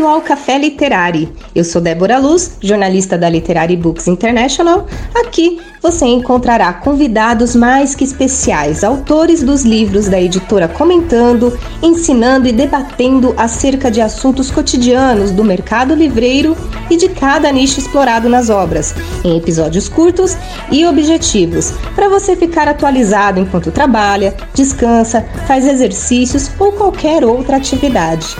[0.00, 1.30] Bem-vindo ao Café Literário.
[1.54, 4.86] Eu sou Débora Luz, jornalista da Literary Books International.
[5.14, 12.52] Aqui você encontrará convidados mais que especiais, autores dos livros da editora comentando, ensinando e
[12.52, 16.56] debatendo acerca de assuntos cotidianos do mercado livreiro
[16.88, 20.34] e de cada nicho explorado nas obras, em episódios curtos
[20.70, 28.34] e objetivos, para você ficar atualizado enquanto trabalha, descansa, faz exercícios ou qualquer outra atividade.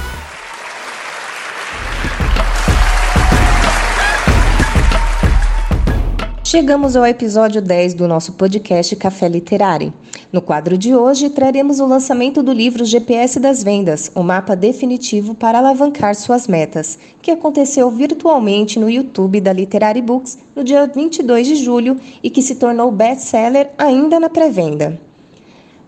[6.51, 9.95] Chegamos ao episódio 10 do nosso podcast Café Literário.
[10.33, 15.33] No quadro de hoje, traremos o lançamento do livro GPS das Vendas, o mapa definitivo
[15.33, 21.47] para alavancar suas metas, que aconteceu virtualmente no YouTube da Literary Books no dia 22
[21.47, 25.10] de julho e que se tornou best-seller ainda na pré-venda.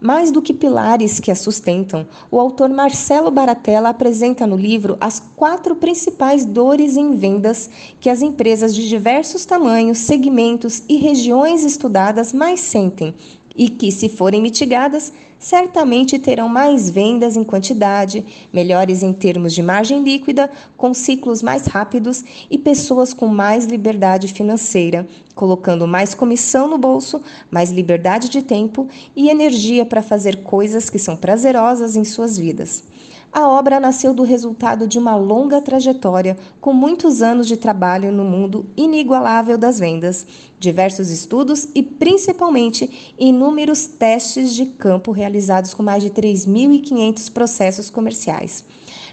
[0.05, 5.21] Mais do que pilares que a sustentam, o autor Marcelo Baratella apresenta no livro as
[5.21, 12.33] quatro principais dores em vendas que as empresas de diversos tamanhos, segmentos e regiões estudadas
[12.33, 13.15] mais sentem
[13.55, 19.63] e que, se forem mitigadas, certamente terão mais vendas em quantidade, melhores em termos de
[19.63, 26.69] margem líquida, com ciclos mais rápidos e pessoas com mais liberdade financeira, colocando mais comissão
[26.69, 27.21] no bolso,
[27.51, 32.85] mais liberdade de tempo e energia para fazer coisas que são prazerosas em suas vidas.
[33.33, 38.25] A obra nasceu do resultado de uma longa trajetória, com muitos anos de trabalho no
[38.25, 40.27] mundo inigualável das vendas,
[40.59, 48.67] diversos estudos e, principalmente, inúmeros testes de campo realizados com mais de 3.500 processos comerciais.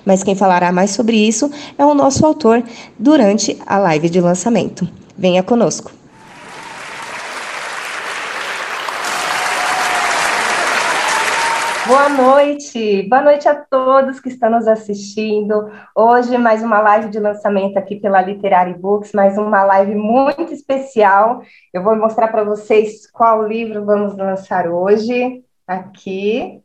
[0.03, 2.62] Mas quem falará mais sobre isso é o nosso autor
[2.97, 4.86] durante a live de lançamento.
[5.18, 5.99] Venha conosco!
[12.00, 15.70] Boa noite, boa noite a todos que estão nos assistindo.
[15.94, 21.42] Hoje, mais uma live de lançamento aqui pela Literary Books, mais uma live muito especial.
[21.74, 25.44] Eu vou mostrar para vocês qual livro vamos lançar hoje.
[25.68, 26.64] Aqui,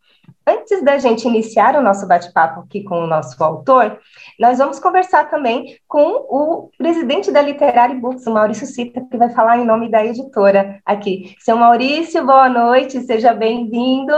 [0.46, 3.98] Antes da gente iniciar o nosso bate-papo aqui com o nosso autor,
[4.38, 9.30] nós vamos conversar também com o presidente da Literary Books, o Maurício Cita, que vai
[9.30, 11.34] falar em nome da editora aqui.
[11.40, 14.14] Seu Maurício, boa noite, seja bem-vindo.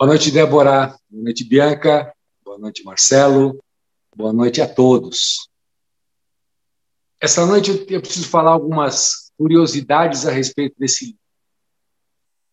[0.00, 0.98] Boa noite, Débora.
[1.10, 2.10] Boa noite, Bianca.
[2.42, 3.62] Boa noite, Marcelo.
[4.16, 5.50] Boa noite a todos.
[7.20, 11.20] Essa noite eu preciso falar algumas curiosidades a respeito desse livro.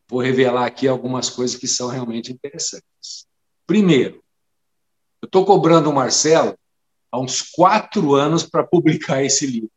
[0.10, 3.26] Vou revelar aqui algumas coisas que são realmente interessantes.
[3.66, 4.22] Primeiro,
[5.22, 6.54] eu estou cobrando o Marcelo
[7.10, 9.72] há uns quatro anos para publicar esse livro.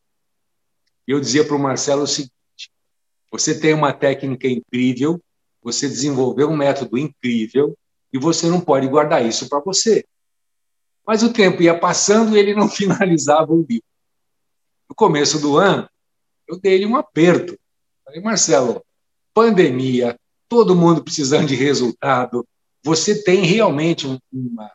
[1.07, 2.33] Eu dizia para o Marcelo o seguinte:
[3.31, 5.23] você tem uma técnica incrível,
[5.63, 7.77] você desenvolveu um método incrível
[8.13, 10.05] e você não pode guardar isso para você.
[11.07, 13.85] Mas o tempo ia passando e ele não finalizava o livro.
[14.89, 15.89] No começo do ano,
[16.49, 17.59] eu dei-lhe um aperto.
[18.05, 18.85] Falei, Marcelo,
[19.33, 20.19] pandemia,
[20.49, 22.47] todo mundo precisando de resultado,
[22.83, 24.73] você tem realmente uma,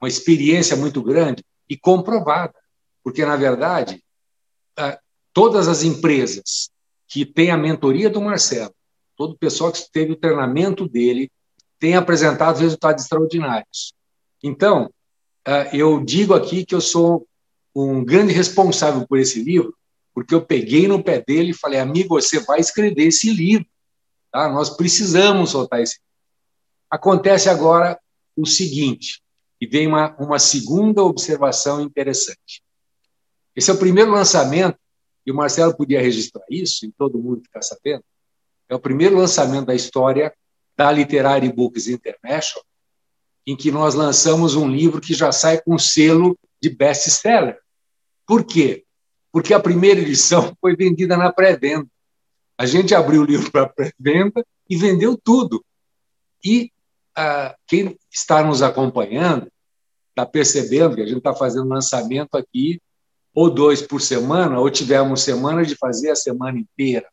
[0.00, 2.54] uma experiência muito grande e comprovada.
[3.04, 4.02] Porque, na verdade,
[5.32, 6.70] todas as empresas
[7.06, 8.74] que têm a mentoria do Marcelo
[9.16, 11.30] todo o pessoal que teve o treinamento dele
[11.78, 13.92] tem apresentado resultados extraordinários.
[14.42, 14.92] Então,
[15.46, 17.26] eh, eu digo aqui que eu sou
[17.74, 19.74] um grande responsável por esse livro,
[20.14, 23.66] porque eu peguei no pé dele e falei, amigo, você vai escrever esse livro.
[24.30, 24.48] Tá?
[24.48, 26.12] Nós precisamos soltar esse livro.
[26.90, 27.98] Acontece agora
[28.36, 29.22] o seguinte,
[29.60, 32.62] e vem uma, uma segunda observação interessante.
[33.54, 34.78] Esse é o primeiro lançamento,
[35.24, 38.04] e o Marcelo podia registrar isso, e todo mundo ficar sabendo,
[38.72, 40.32] é o primeiro lançamento da história
[40.74, 42.64] da Literary Books International,
[43.46, 47.58] em que nós lançamos um livro que já sai com selo de best-seller.
[48.26, 48.86] Por quê?
[49.30, 51.86] Porque a primeira edição foi vendida na pré-venda.
[52.56, 55.62] A gente abriu o livro para pré-venda e vendeu tudo.
[56.42, 56.72] E
[57.14, 59.52] ah, quem está nos acompanhando
[60.08, 62.80] está percebendo que a gente está fazendo lançamento aqui
[63.34, 67.06] ou dois por semana, ou tivemos semanas de fazer a semana inteira.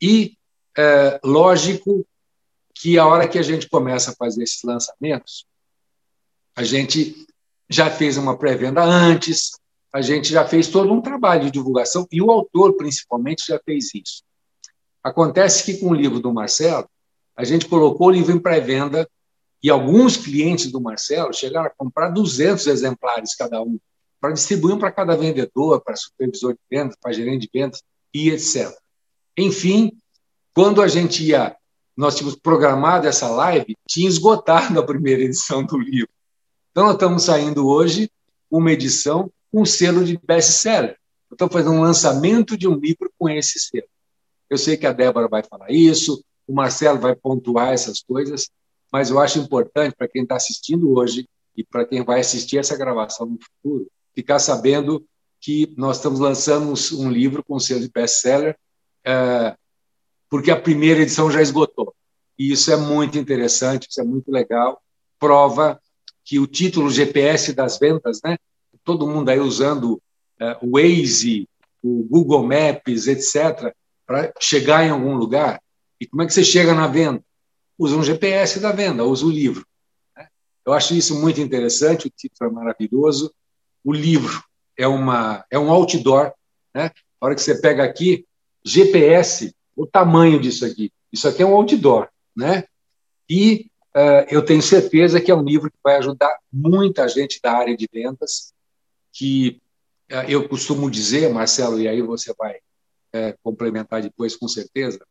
[0.00, 0.36] E
[0.76, 2.06] é, lógico
[2.74, 5.46] que a hora que a gente começa a fazer esses lançamentos,
[6.56, 7.26] a gente
[7.68, 9.52] já fez uma pré-venda antes,
[9.92, 13.94] a gente já fez todo um trabalho de divulgação e o autor, principalmente, já fez
[13.94, 14.22] isso.
[15.02, 16.88] Acontece que com o livro do Marcelo,
[17.36, 19.08] a gente colocou o livro em pré-venda
[19.62, 23.78] e alguns clientes do Marcelo chegaram a comprar 200 exemplares cada um,
[24.20, 27.82] para distribuir para cada vendedor, para supervisor de vendas, para gerente de vendas
[28.14, 28.72] e etc.
[29.36, 29.92] Enfim,
[30.54, 31.56] quando a gente ia,
[31.96, 36.10] nós tínhamos programado essa live, tinha esgotado a primeira edição do livro.
[36.70, 38.10] Então, nós estamos saindo hoje
[38.50, 40.96] uma edição com selo de best-seller.
[41.30, 43.88] Estou fazendo um lançamento de um livro com esse selo.
[44.48, 48.50] Eu sei que a Débora vai falar isso, o Marcelo vai pontuar essas coisas,
[48.92, 51.26] mas eu acho importante para quem está assistindo hoje
[51.56, 55.04] e para quem vai assistir essa gravação no futuro, ficar sabendo
[55.40, 58.56] que nós estamos lançando um livro com selo de best-seller,
[59.04, 59.56] é,
[60.32, 61.94] porque a primeira edição já esgotou.
[62.38, 64.80] E isso é muito interessante, isso é muito legal,
[65.18, 65.78] prova
[66.24, 68.38] que o título GPS das vendas, né?
[68.82, 70.00] todo mundo aí usando
[70.40, 71.46] é, o Waze,
[71.82, 73.74] o Google Maps, etc.,
[74.06, 75.60] para chegar em algum lugar.
[76.00, 77.22] E como é que você chega na venda?
[77.78, 79.66] Usa um GPS da venda, usa o livro.
[80.16, 80.28] Né?
[80.64, 83.34] Eu acho isso muito interessante, o título é maravilhoso.
[83.84, 84.42] O livro
[84.78, 86.32] é, uma, é um outdoor.
[86.74, 86.90] Né?
[87.20, 88.24] A hora que você pega aqui,
[88.64, 90.92] GPS, o tamanho disso aqui.
[91.12, 92.08] Isso aqui é um outdoor.
[92.36, 92.64] Né?
[93.28, 97.52] E uh, eu tenho certeza que é um livro que vai ajudar muita gente da
[97.52, 98.52] área de vendas,
[99.12, 99.60] que
[100.10, 105.04] uh, eu costumo dizer, Marcelo, e aí você vai uh, complementar depois com certeza,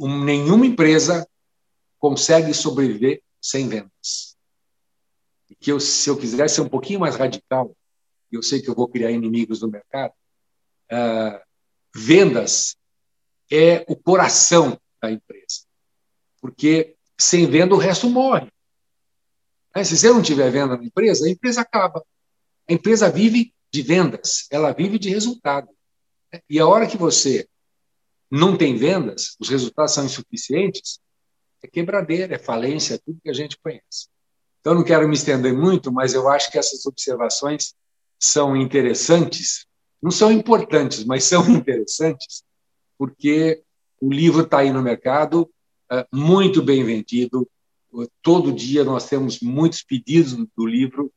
[0.00, 1.28] um, nenhuma empresa
[1.98, 4.36] consegue sobreviver sem vendas.
[5.48, 7.72] E que eu, se eu quisesse ser um pouquinho mais radical,
[8.32, 10.12] eu sei que eu vou criar inimigos no mercado,
[11.98, 12.76] vendas
[13.50, 15.68] é o coração da empresa
[16.40, 18.50] porque sem venda o resto morre.
[19.84, 22.02] Se você não tiver venda na empresa, a empresa acaba.
[22.68, 25.68] A empresa vive de vendas, ela vive de resultado.
[26.48, 27.46] E a hora que você
[28.30, 30.98] não tem vendas, os resultados são insuficientes,
[31.62, 34.08] é quebradeira, é falência, é tudo que a gente conhece.
[34.60, 37.74] Então, não quero me estender muito, mas eu acho que essas observações
[38.18, 39.66] são interessantes,
[40.02, 42.42] não são importantes, mas são interessantes,
[42.96, 43.62] porque
[44.00, 45.50] o livro está aí no mercado,
[45.90, 47.48] é, muito bem vendido.
[48.22, 51.10] Todo dia nós temos muitos pedidos do livro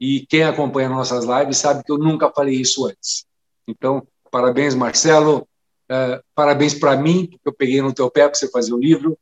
[0.00, 3.24] e quem acompanha nossas lives sabe que eu nunca falei isso antes.
[3.68, 5.46] Então, parabéns, Marcelo.
[5.84, 9.16] Uh, parabéns para mim, porque eu peguei no teu pé para você fazer o livro.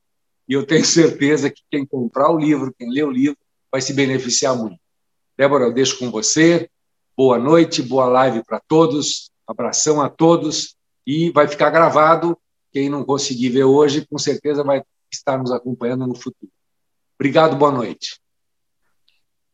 [0.49, 3.37] E eu tenho certeza que quem comprar o livro, quem ler o livro,
[3.71, 4.79] vai se beneficiar muito.
[5.37, 6.71] Débora, eu deixo com você.
[7.23, 9.31] Boa noite, boa live para todos.
[9.47, 10.75] Abração a todos.
[11.07, 12.35] E vai ficar gravado
[12.73, 14.83] quem não conseguir ver hoje, com certeza vai
[15.13, 16.51] estar nos acompanhando no futuro.
[17.19, 18.19] Obrigado, boa noite.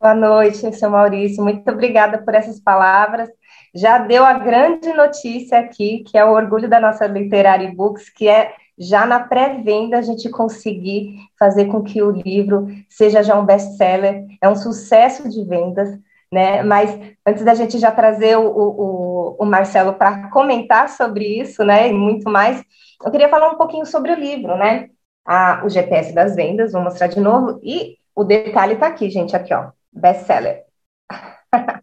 [0.01, 1.43] Boa noite, seu Maurício.
[1.43, 3.29] Muito obrigada por essas palavras.
[3.75, 8.29] Já deu a grande notícia aqui, que é o orgulho da nossa Literary Books, que
[8.29, 13.45] é já na pré-venda a gente conseguir fazer com que o livro seja já um
[13.45, 15.99] best-seller, é um sucesso de vendas
[16.33, 16.63] né?
[16.63, 16.91] Mas
[17.27, 21.89] antes da gente já trazer o, o, o Marcelo para comentar sobre isso, né?
[21.89, 22.63] E muito mais,
[23.05, 24.89] eu queria falar um pouquinho sobre o livro, né?
[25.25, 27.61] A, o GPS das vendas, vou mostrar de novo.
[27.63, 30.65] E o detalhe está aqui, gente, aqui, ó, best-seller.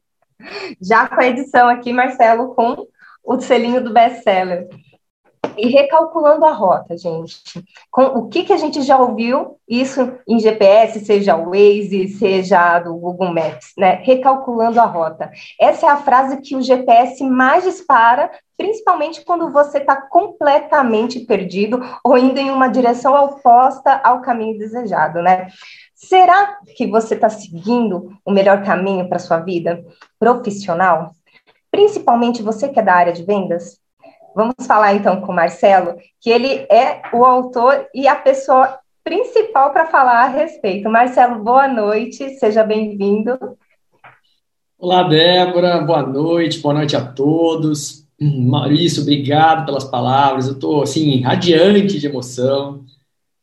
[0.81, 2.87] já com a edição aqui, Marcelo, com
[3.23, 4.67] o selinho do best-seller
[5.57, 7.41] e recalculando a rota, gente.
[7.91, 12.79] Com o que, que a gente já ouviu isso em GPS, seja o Waze, seja
[12.79, 14.01] do Google Maps, né?
[14.03, 15.31] Recalculando a rota.
[15.59, 21.81] Essa é a frase que o GPS mais dispara, principalmente quando você está completamente perdido
[22.03, 25.47] ou indo em uma direção oposta ao caminho desejado, né?
[25.93, 29.83] Será que você está seguindo o melhor caminho para sua vida
[30.19, 31.11] profissional?
[31.71, 33.82] Principalmente você que é da área de vendas?
[34.35, 39.71] Vamos falar então com o Marcelo, que ele é o autor e a pessoa principal
[39.71, 40.89] para falar a respeito.
[40.89, 43.37] Marcelo, boa noite, seja bem-vindo.
[44.77, 48.07] Olá, Débora, boa noite, boa noite a todos.
[48.19, 50.47] Maurício, obrigado pelas palavras.
[50.47, 52.83] Eu estou assim radiante de emoção.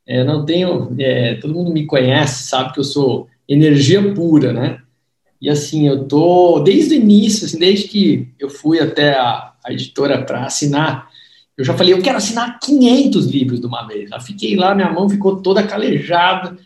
[0.05, 4.83] É, não tenho, é, todo mundo me conhece, sabe que eu sou energia pura, né?
[5.41, 9.73] E assim, eu tô desde o início, assim, desde que eu fui até a a
[9.73, 11.09] editora para assinar,
[11.57, 14.11] eu já falei, eu quero assinar 500 livros de uma vez.
[14.11, 16.57] Eu fiquei lá, minha mão ficou toda calejada,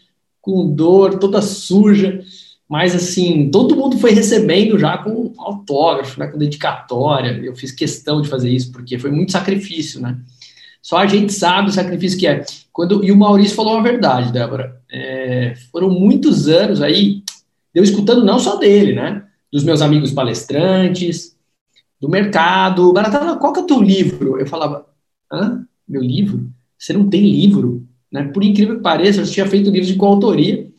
[0.40, 2.22] com dor, toda suja,
[2.68, 7.40] mas assim, todo mundo foi recebendo já com autógrafo, né, com dedicatória.
[7.42, 10.16] Eu fiz questão de fazer isso porque foi muito sacrifício, né?
[10.80, 12.44] Só a gente sabe o sacrifício que é.
[12.70, 14.80] Quando, e o Maurício falou uma verdade, Débora.
[14.92, 17.22] É, foram muitos anos aí,
[17.74, 19.26] eu escutando não só dele, né?
[19.52, 21.36] Dos meus amigos palestrantes,
[22.00, 22.92] do mercado.
[22.92, 24.38] Baratana, qual que é o teu livro?
[24.38, 24.86] Eu falava,
[25.32, 25.66] hã?
[25.86, 26.50] Meu livro?
[26.78, 27.86] Você não tem livro?
[28.10, 28.24] Né?
[28.24, 30.70] Por incrível que pareça, eu tinha feito livros de coautoria,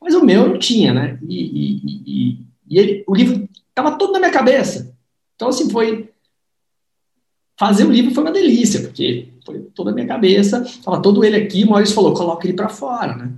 [0.00, 1.18] mas o meu não tinha, né?
[1.28, 4.94] E, e, e, e ele, o livro estava todo na minha cabeça.
[5.36, 6.08] Então, assim, foi.
[7.58, 11.36] Fazer o livro foi uma delícia, porque foi toda a minha cabeça, estava todo ele
[11.36, 13.32] aqui, o Maurício falou, coloca ele para fora, né?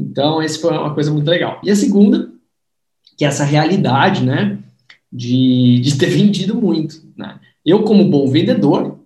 [0.00, 1.60] Então, esse foi uma coisa muito legal.
[1.62, 2.30] E a segunda,
[3.16, 4.58] que é essa realidade, né,
[5.12, 7.38] de, de ter vendido muito, né?
[7.64, 8.98] Eu, como bom vendedor,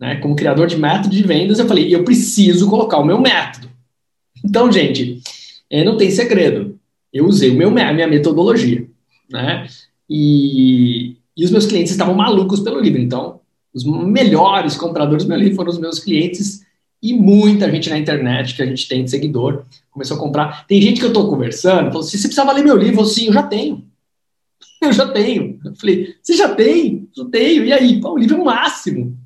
[0.00, 3.68] né, como criador de método de vendas, eu falei, eu preciso colocar o meu método.
[4.44, 5.20] Então, gente,
[5.70, 6.78] é, não tem segredo.
[7.12, 8.86] Eu usei o meu, a minha metodologia,
[9.30, 9.66] né?
[10.08, 13.00] E, e os meus clientes estavam malucos pelo livro.
[13.00, 13.40] Então,
[13.74, 16.65] os melhores compradores do meu livro foram os meus clientes
[17.02, 20.66] e muita gente na internet que a gente tem de seguidor começou a comprar.
[20.66, 23.00] Tem gente que eu estou conversando, falou assim, você precisa ler meu livro?
[23.00, 23.84] Eu eu já tenho.
[24.82, 25.58] Eu já tenho.
[25.64, 27.08] Eu falei, você já tem?
[27.16, 27.64] Eu tenho.
[27.64, 27.98] E aí?
[27.98, 29.16] Pô, o livro é o máximo.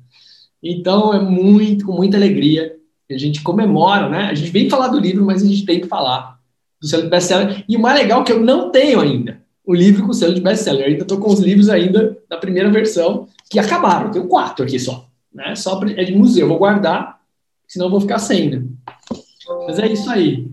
[0.63, 2.73] Então, é muito, com muita alegria
[3.13, 4.29] a gente comemora, né?
[4.29, 6.39] A gente vem falar do livro, mas a gente tem que falar
[6.81, 7.63] do selo de best-seller.
[7.67, 10.41] E o mais legal é que eu não tenho ainda o livro com selo de
[10.41, 10.87] best-seller.
[10.87, 14.07] Ainda estou com os livros ainda da primeira versão, que acabaram.
[14.07, 15.07] Eu tenho quatro aqui só.
[15.33, 15.55] Né?
[15.55, 16.45] Só é de museu.
[16.45, 17.19] Eu vou guardar,
[17.71, 18.63] senão eu vou ficar sem, né?
[19.65, 20.45] Mas é isso aí.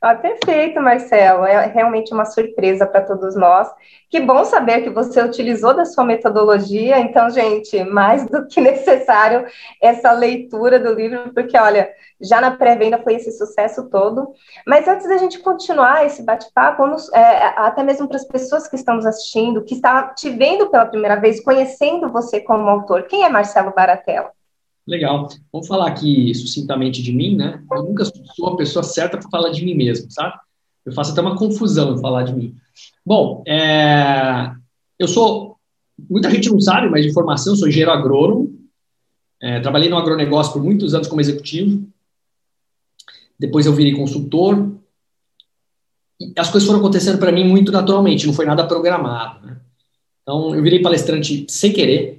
[0.00, 1.44] Ah, perfeito, Marcelo.
[1.44, 3.68] É realmente uma surpresa para todos nós.
[4.08, 7.00] Que bom saber que você utilizou da sua metodologia.
[7.00, 9.46] Então, gente, mais do que necessário
[9.82, 11.90] essa leitura do livro, porque, olha,
[12.20, 14.32] já na pré-venda foi esse sucesso todo.
[14.64, 19.04] Mas antes da gente continuar esse bate-papo, é, até mesmo para as pessoas que estamos
[19.04, 23.74] assistindo, que está te vendo pela primeira vez, conhecendo você como autor, quem é Marcelo
[23.74, 24.37] Baratella?
[24.88, 25.28] Legal.
[25.52, 27.62] Vamos falar aqui sucintamente de mim, né?
[27.70, 30.34] Eu nunca sou a pessoa certa para falar de mim mesmo, sabe?
[30.82, 32.56] Eu faço até uma confusão em falar de mim.
[33.04, 34.50] Bom, é...
[34.98, 35.58] eu sou.
[36.08, 38.56] Muita gente não sabe, mas de formação, sou engenheiro agrônomo.
[39.40, 41.86] É, trabalhei no agronegócio por muitos anos como executivo.
[43.38, 44.72] Depois eu virei consultor.
[46.18, 49.46] E as coisas foram acontecendo para mim muito naturalmente, não foi nada programado.
[49.46, 49.60] Né?
[50.22, 52.17] Então, eu virei palestrante sem querer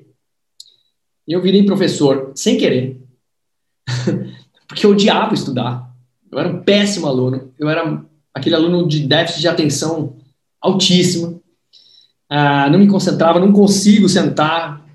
[1.34, 3.00] eu virei professor sem querer,
[4.68, 5.90] porque eu odiava estudar.
[6.32, 7.52] Eu era um péssimo aluno.
[7.58, 10.18] Eu era aquele aluno de déficit de atenção
[10.62, 11.42] altíssimo.
[12.30, 14.86] Ah, não me concentrava, não consigo sentar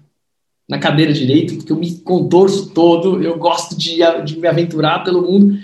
[0.69, 3.23] na cadeira direito, porque eu me contorço todo.
[3.23, 5.59] Eu gosto de, de me aventurar pelo mundo.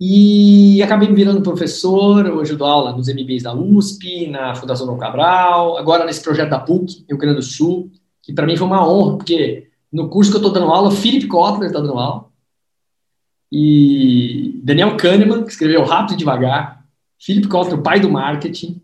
[0.00, 2.26] E acabei me virando professor.
[2.26, 6.50] Hoje eu dou aula nos MBAs da USP, na Fundação Dom Cabral, agora nesse projeto
[6.50, 7.90] da PUC, Rio Grande do Sul,
[8.22, 10.92] que para mim foi uma honra, porque no curso que eu estou dando aula, o
[10.92, 12.26] Philip Kotler está dando aula.
[13.50, 16.84] E Daniel Kahneman, que escreveu Rápido e Devagar.
[17.18, 18.80] Philip Kotler, o pai do marketing.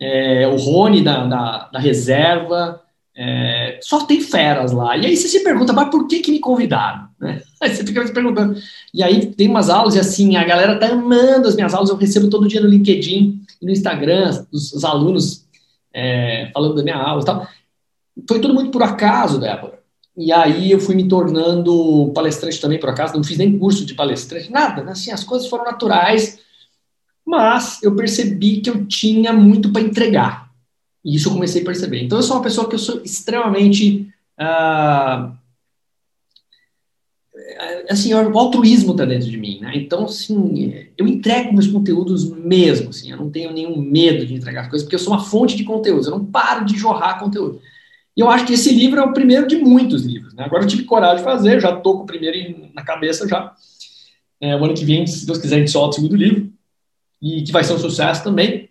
[0.00, 2.82] É, o Rony, da, da, da reserva.
[3.14, 4.96] É, só tem feras lá.
[4.96, 7.08] E aí você se pergunta, mas por que, que me convidaram?
[7.18, 7.40] Né?
[7.62, 8.60] Aí você fica se perguntando.
[8.92, 11.88] E aí tem umas aulas e assim, a galera tá amando as minhas aulas.
[11.88, 15.46] Eu recebo todo dia no LinkedIn e no Instagram os, os alunos
[15.94, 17.48] é, falando da minha aula e tal.
[18.28, 19.82] Foi tudo muito por acaso, Débora.
[20.16, 23.94] E aí eu fui me tornando palestrante também, por acaso, não fiz nem curso de
[23.94, 24.92] palestrante, nada, né?
[24.92, 26.38] assim, as coisas foram naturais,
[27.24, 30.50] mas eu percebi que eu tinha muito para entregar.
[31.04, 32.02] E isso eu comecei a perceber.
[32.02, 34.08] Então eu sou uma pessoa que eu sou extremamente
[34.38, 35.36] ah,
[37.88, 39.72] assim, o altruísmo está dentro de mim, né?
[39.74, 44.68] Então, assim, eu entrego meus conteúdos mesmo, assim, eu não tenho nenhum medo de entregar
[44.68, 47.60] coisas, porque eu sou uma fonte de conteúdo, eu não paro de jorrar conteúdo.
[48.16, 50.32] E eu acho que esse livro é o primeiro de muitos livros.
[50.32, 50.44] Né?
[50.44, 53.52] Agora eu tive coragem de fazer, já estou com o primeiro na cabeça já.
[54.40, 56.50] É, o ano que vem, se Deus quiser, a gente solta o segundo livro,
[57.20, 58.70] e que vai ser um sucesso também.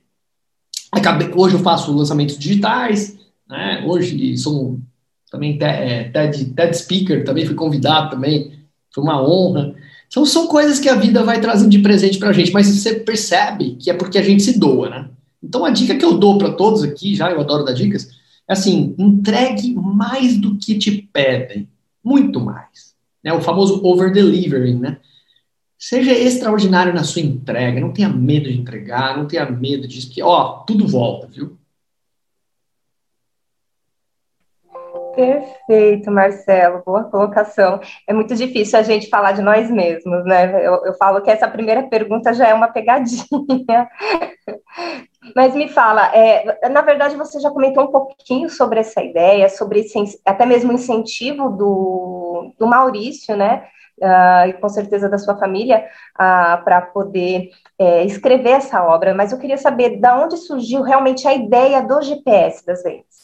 [0.92, 3.84] Acabei, hoje eu faço lançamentos digitais, né?
[3.86, 4.80] hoje sou
[5.30, 8.60] também TED, TED Speaker, também fui convidado também,
[8.94, 9.76] foi uma honra.
[10.08, 12.96] Então são coisas que a vida vai trazendo de presente para a gente, mas você
[12.96, 15.10] percebe que é porque a gente se doa, né?
[15.44, 18.10] Então a dica que eu dou para todos aqui, já eu adoro dar dicas,
[18.48, 21.68] assim, entregue mais do que te pedem,
[22.04, 22.96] muito mais.
[23.24, 23.34] Né?
[23.34, 24.98] O famoso over-delivering, né?
[25.78, 30.24] Seja extraordinário na sua entrega, não tenha medo de entregar, não tenha medo disso, porque,
[30.24, 31.58] ó, tudo volta, viu?
[35.16, 37.80] Perfeito, Marcelo, boa colocação.
[38.06, 40.66] É muito difícil a gente falar de nós mesmos, né?
[40.66, 43.90] Eu, eu falo que essa primeira pergunta já é uma pegadinha.
[45.36, 49.80] Mas me fala, é, na verdade você já comentou um pouquinho sobre essa ideia, sobre
[49.80, 53.66] esse, até mesmo o incentivo do, do, Maurício, né?
[53.98, 59.32] Uh, e com certeza da sua família, uh, para poder é, escrever essa obra, mas
[59.32, 63.15] eu queria saber de onde surgiu realmente a ideia do GPS das vendas.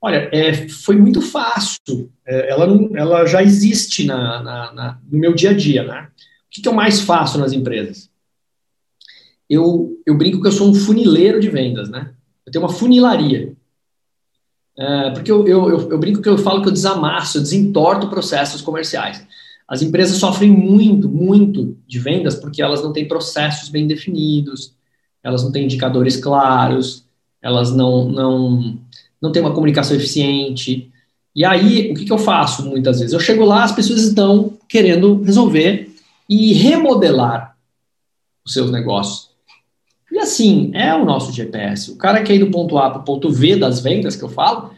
[0.00, 2.12] Olha, é, foi muito fácil.
[2.26, 6.08] É, ela, ela já existe na, na, na, no meu dia a dia, né?
[6.08, 8.10] O que, que eu mais faço nas empresas?
[9.48, 12.12] Eu, eu brinco que eu sou um funileiro de vendas, né?
[12.44, 13.56] Eu tenho uma funilaria.
[14.78, 18.10] É, porque eu, eu, eu, eu, brinco que eu falo que eu desamasso, eu desentorto
[18.10, 19.26] processos comerciais.
[19.66, 24.74] As empresas sofrem muito, muito de vendas porque elas não têm processos bem definidos,
[25.22, 27.04] elas não têm indicadores claros,
[27.42, 28.78] elas não, não,
[29.20, 30.90] não têm uma comunicação eficiente.
[31.34, 33.12] E aí, o que, que eu faço muitas vezes?
[33.12, 35.94] Eu chego lá, as pessoas estão querendo resolver
[36.28, 37.56] e remodelar
[38.44, 39.30] os seus negócios.
[40.10, 41.90] E assim, é o nosso GPS.
[41.90, 44.28] O cara quer ir do ponto A para o ponto V das vendas, que eu
[44.28, 44.70] falo,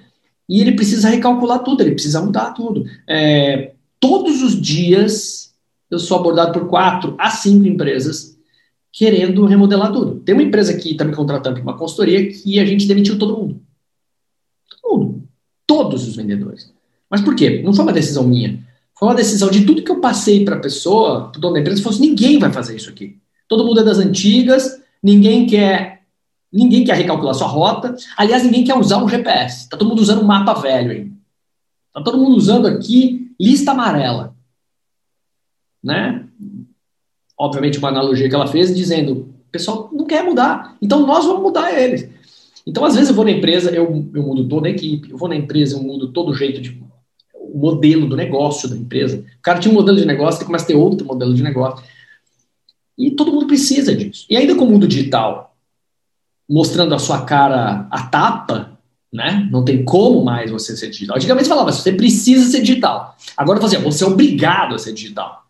[0.49, 2.85] e ele precisa recalcular tudo, ele precisa mudar tudo.
[3.07, 5.55] É, todos os dias
[5.91, 8.37] eu sou abordado por quatro a cinco empresas
[8.93, 10.21] querendo remodelar tudo.
[10.21, 13.61] Tem uma empresa que está me contratando uma consultoria que a gente demitiu todo mundo.
[14.89, 15.23] Mundo.
[15.67, 16.73] Todos os vendedores.
[17.11, 17.63] Mas por quê?
[17.63, 18.67] Não foi uma decisão minha.
[18.99, 21.61] Foi uma decisão de tudo que eu passei para a pessoa, para o dono da
[21.61, 23.17] empresa, fosse assim, ninguém vai fazer isso aqui.
[23.47, 25.99] Todo mundo é das antigas, ninguém quer
[26.53, 27.95] ninguém quer recalcular sua rota.
[28.17, 29.65] Aliás, ninguém quer usar um GPS.
[29.65, 31.15] Está todo mundo usando um mapa velho ainda.
[31.89, 34.35] Está todo mundo usando aqui lista amarela.
[35.83, 36.27] Né?
[37.39, 41.43] Obviamente, uma analogia que ela fez dizendo: o pessoal não quer mudar, então nós vamos
[41.43, 42.11] mudar eles.
[42.69, 45.27] Então, às vezes, eu vou na empresa, eu, eu mudo toda a equipe, eu vou
[45.27, 46.79] na empresa, eu mudo todo o jeito de.
[47.33, 49.25] o modelo do negócio da empresa.
[49.39, 51.83] O cara tinha um modelo de negócio, ele começa a ter outro modelo de negócio.
[52.99, 54.27] E todo mundo precisa disso.
[54.29, 55.57] E ainda com o mundo digital,
[56.47, 58.79] mostrando a sua cara a tapa,
[59.11, 59.49] né?
[59.51, 61.17] Não tem como mais você ser digital.
[61.17, 63.17] Antigamente falava, você precisa ser digital.
[63.35, 65.43] Agora fazia, você é obrigado a ser digital.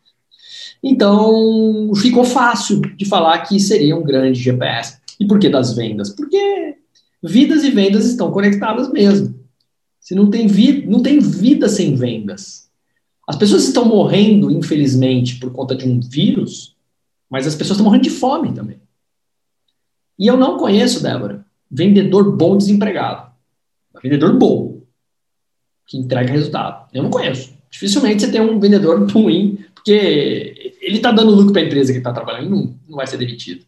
[0.81, 4.99] Então, ficou fácil de falar que seria um grande GPS.
[5.19, 6.11] E por que das vendas?
[6.11, 6.77] Porque
[7.23, 9.39] vidas e vendas estão conectadas mesmo.
[10.01, 12.71] Se não tem vida, não tem vida sem vendas.
[13.29, 16.77] As pessoas estão morrendo, infelizmente, por conta de um vírus,
[17.29, 18.81] mas as pessoas estão morrendo de fome também.
[20.19, 23.31] E eu não conheço, Débora, vendedor bom desempregado.
[24.03, 24.83] Vendedor bom,
[25.87, 26.89] que entrega resultado.
[26.93, 27.53] Eu não conheço.
[27.71, 31.99] Dificilmente você tem um vendedor ruim, porque ele está dando lucro para a empresa que
[31.99, 33.67] está trabalhando e não, não vai ser demitido.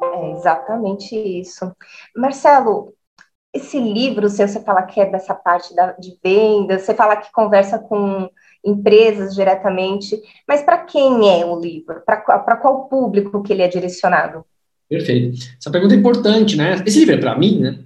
[0.00, 1.70] É exatamente isso.
[2.16, 2.94] Marcelo,
[3.52, 7.32] esse livro, se você fala que é dessa parte da, de vendas, você fala que
[7.32, 8.28] conversa com
[8.64, 12.02] empresas diretamente, mas para quem é o livro?
[12.04, 14.44] Para qual público que ele é direcionado?
[14.88, 15.38] Perfeito.
[15.58, 16.82] Essa pergunta é importante, né?
[16.86, 17.78] Esse livro é para mim, né?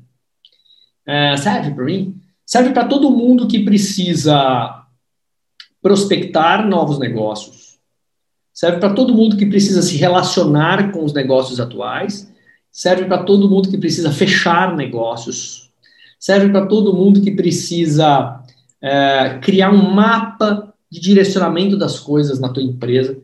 [1.07, 2.20] É, serve para mim?
[2.46, 4.85] Serve para todo mundo que precisa
[5.81, 7.79] prospectar novos negócios.
[8.53, 12.32] Serve para todo mundo que precisa se relacionar com os negócios atuais.
[12.72, 15.70] Serve para todo mundo que precisa fechar negócios.
[16.18, 18.42] Serve para todo mundo que precisa
[18.80, 23.18] é, criar um mapa de direcionamento das coisas na tua empresa.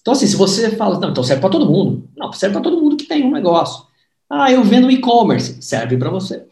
[0.00, 2.08] Então, assim, se você fala, não, então serve para todo mundo.
[2.16, 3.84] Não, serve para todo mundo que tem um negócio.
[4.30, 6.44] Ah, eu vendo e-commerce, serve para você.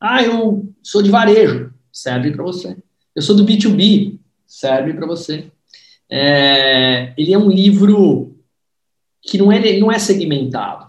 [0.00, 2.76] Ah, eu sou de varejo, serve para você.
[3.14, 5.50] Eu sou do B2B, serve para você.
[6.10, 8.36] É, ele é um livro
[9.22, 10.83] que não é, não é segmentado.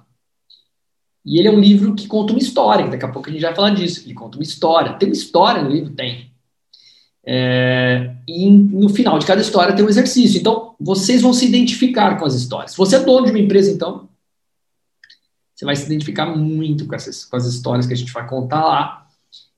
[1.25, 2.87] E ele é um livro que conta uma história.
[2.87, 4.03] Daqui a pouco a gente vai falar disso.
[4.05, 4.93] Ele conta uma história.
[4.93, 5.89] Tem uma história no livro?
[5.91, 6.31] Tem.
[7.25, 10.39] É, e no final de cada história tem um exercício.
[10.39, 12.71] Então, vocês vão se identificar com as histórias.
[12.71, 14.07] Se você é dono de uma empresa, então,
[15.55, 18.63] você vai se identificar muito com, essas, com as histórias que a gente vai contar
[18.63, 19.07] lá.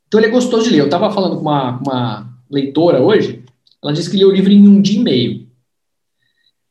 [0.08, 0.80] Então, ele é gostoso de ler.
[0.80, 3.43] Eu estava falando com uma, uma leitora hoje,
[3.84, 5.47] ela disse que leu o livro em um dia e meio.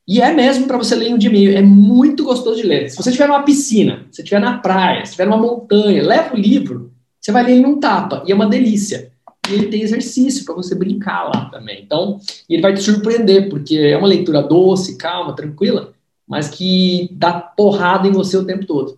[0.07, 1.57] E é mesmo para você ler em um dia e meio.
[1.57, 2.89] É muito gostoso de ler.
[2.89, 6.37] Se você estiver numa piscina, se estiver na praia, se estiver numa montanha, leva o
[6.37, 8.23] livro, você vai ler em um tapa.
[8.25, 9.11] E é uma delícia
[9.49, 11.81] e ele tem exercício para você brincar lá também.
[11.81, 15.93] Então, ele vai te surpreender, porque é uma leitura doce, calma, tranquila,
[16.27, 18.97] mas que dá porrada em você o tempo todo.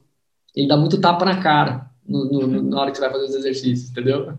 [0.56, 3.36] Ele dá muito tapa na cara no, no, na hora que você vai fazer os
[3.36, 4.34] exercícios, entendeu?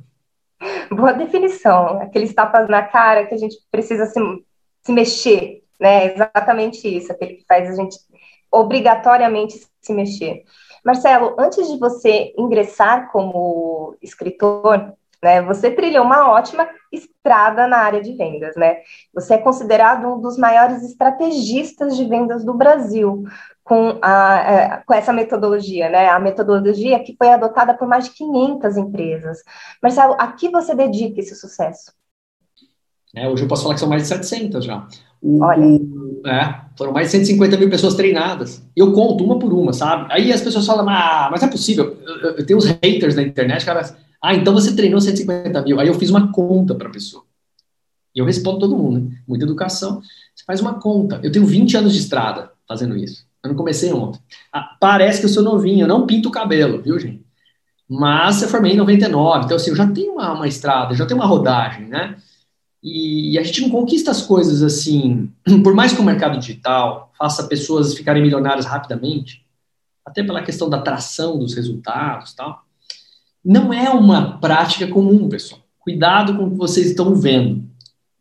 [0.90, 2.00] Boa definição.
[2.00, 4.20] Aqueles tapas na cara que a gente precisa se,
[4.82, 6.12] se mexer, né?
[6.12, 7.96] Exatamente isso, aquele que faz a gente
[8.52, 10.44] obrigatoriamente se mexer.
[10.84, 15.42] Marcelo, antes de você ingressar como escritor, né?
[15.42, 18.78] Você trilhou uma ótima estrada na área de vendas, né?
[19.14, 23.24] Você é considerado um dos maiores estrategistas de vendas do Brasil
[23.62, 26.08] com, a, é, com essa metodologia, né?
[26.08, 29.42] A metodologia que foi adotada por mais de 500 empresas.
[29.82, 31.92] Marcelo, a que você dedica esse sucesso?
[33.14, 34.86] É, hoje eu posso falar que são mais de 700 já.
[35.22, 35.66] O, Olha.
[35.66, 38.62] O, é, foram mais de 150 mil pessoas treinadas.
[38.74, 40.06] Eu conto uma por uma, sabe?
[40.10, 41.96] Aí as pessoas falam, ah, mas é possível.
[42.04, 43.96] Eu, eu tenho uns haters na internet, cara.
[44.22, 45.80] Ah, então você treinou 150 mil.
[45.80, 47.24] Aí eu fiz uma conta para a pessoa.
[48.14, 49.16] E eu respondo todo mundo, né?
[49.26, 50.00] Muita educação.
[50.34, 51.20] Você faz uma conta.
[51.22, 53.24] Eu tenho 20 anos de estrada fazendo isso.
[53.42, 54.20] Eu não comecei ontem.
[54.52, 57.24] Ah, parece que eu sou novinho, eu não pinto o cabelo, viu, gente?
[57.88, 61.18] Mas eu formei em 99, então assim, eu já tenho uma, uma estrada, já tenho
[61.18, 62.16] uma rodagem, né?
[62.82, 65.30] E a gente não conquista as coisas assim,
[65.62, 69.44] por mais que o mercado digital faça pessoas ficarem milionárias rapidamente,
[70.04, 72.64] até pela questão da atração dos resultados tal,
[73.44, 75.60] não é uma prática comum, pessoal.
[75.78, 77.64] Cuidado com o que vocês estão vendo.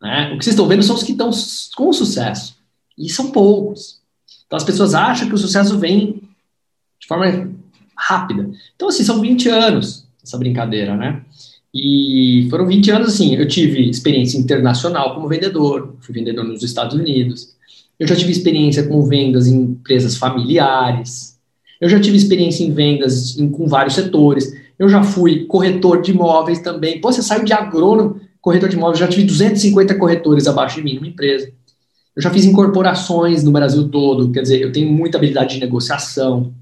[0.01, 0.31] Né?
[0.33, 1.29] O que vocês estão vendo são os que estão
[1.75, 2.57] com sucesso.
[2.97, 4.01] E são poucos.
[4.45, 6.21] Então as pessoas acham que o sucesso vem
[6.99, 7.51] de forma
[7.95, 8.49] rápida.
[8.75, 11.23] Então, assim, são 20 anos essa brincadeira, né?
[11.73, 13.35] E foram 20 anos assim.
[13.35, 17.55] Eu tive experiência internacional como vendedor, fui vendedor nos Estados Unidos.
[17.99, 21.37] Eu já tive experiência com vendas em empresas familiares.
[21.79, 24.53] Eu já tive experiência em vendas em, com vários setores.
[24.77, 26.99] Eu já fui corretor de imóveis também.
[26.99, 28.99] Pô, você saiu de agrônomo, corretor de imóveis.
[28.99, 31.51] Já tive 250 corretores abaixo de mim numa empresa.
[32.15, 34.31] Eu já fiz incorporações no Brasil todo.
[34.31, 36.53] Quer dizer, eu tenho muita habilidade de negociação.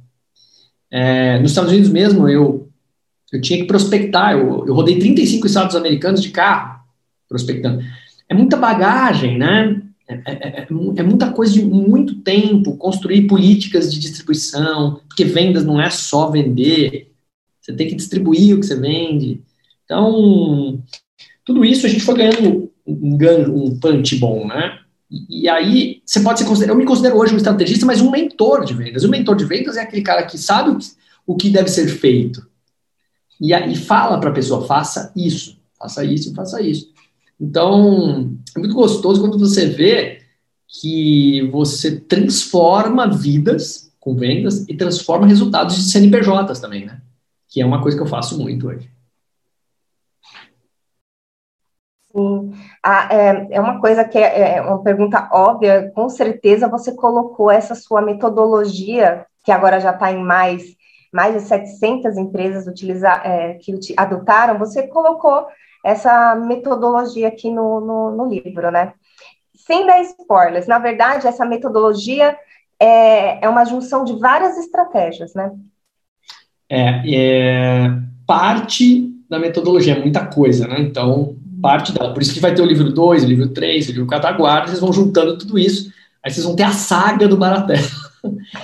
[0.92, 2.67] É, nos Estados Unidos mesmo, eu
[3.32, 4.34] eu tinha que prospectar.
[4.34, 6.80] Eu, eu rodei 35 estados americanos de carro
[7.28, 7.84] prospectando.
[8.30, 9.82] É muita bagagem, né?
[10.08, 15.66] É, é, é, é, muita coisa de muito tempo, construir políticas de distribuição, porque vendas
[15.66, 17.12] não é só vender,
[17.60, 19.42] você tem que distribuir o que você vende.
[19.84, 20.82] Então,
[21.44, 24.80] tudo isso a gente foi ganhando um ganho, um punch bom, né?
[25.30, 28.64] E, aí, você pode se considerar, eu me considero hoje um estrategista, mas um mentor
[28.64, 29.04] de vendas.
[29.04, 30.78] O mentor de vendas é aquele cara que sabe
[31.26, 32.46] o que deve ser feito,
[33.40, 36.92] e, e fala para a pessoa, faça isso, faça isso, faça isso.
[37.40, 40.22] Então, é muito gostoso quando você vê
[40.68, 47.02] que você transforma vidas com vendas e transforma resultados de CNPJs também, né?
[47.48, 48.90] Que é uma coisa que eu faço muito hoje.
[52.12, 52.52] Sim,
[52.84, 57.52] ah, é, é, uma coisa que é, é uma pergunta óbvia, com certeza você colocou
[57.52, 60.76] essa sua metodologia, que agora já está em mais
[61.18, 65.48] mais de 700 empresas utilizar, é, que adotaram, você colocou
[65.84, 68.94] essa metodologia aqui no, no, no, livro, né?
[69.56, 72.38] Sem dar spoilers, na verdade, essa metodologia
[72.80, 75.52] é, é uma junção de várias estratégias, né?
[76.70, 77.90] É, é
[78.28, 80.82] parte da metodologia, é muita coisa, né?
[80.82, 82.14] Então, parte dela.
[82.14, 84.80] Por isso que vai ter o livro 2, o livro 3, o livro Cataguarda, vocês
[84.80, 85.92] vão juntando tudo isso,
[86.24, 87.78] aí vocês vão ter a saga do Baraté.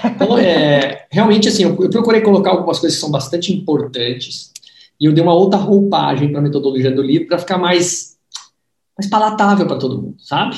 [0.05, 4.51] Então, é, realmente, assim, eu, procurei colocar algumas coisas que são bastante importantes
[4.99, 8.17] e eu dei uma outra roupagem para a metodologia do livro para ficar mais,
[8.97, 10.57] mais palatável para todo mundo, sabe?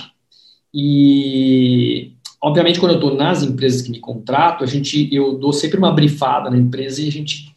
[0.74, 5.78] E, obviamente, quando eu estou nas empresas que me contrato, a gente, eu dou sempre
[5.78, 7.56] uma brifada na empresa e a gente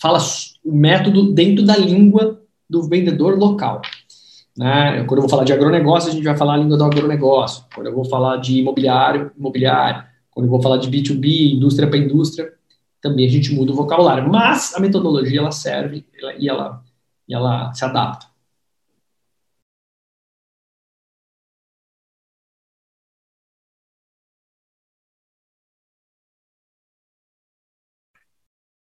[0.00, 0.18] fala
[0.64, 3.80] o método dentro da língua do vendedor local.
[4.56, 5.04] Né?
[5.04, 7.64] Quando eu vou falar de agronegócio, a gente vai falar a língua do agronegócio.
[7.74, 10.04] Quando eu vou falar de imobiliário, imobiliário.
[10.40, 12.50] Quando eu vou falar de B2B, indústria para indústria,
[13.02, 14.26] também a gente muda o vocabulário.
[14.30, 16.06] Mas a metodologia ela serve
[16.38, 16.82] e ela,
[17.28, 18.26] e ela se adapta.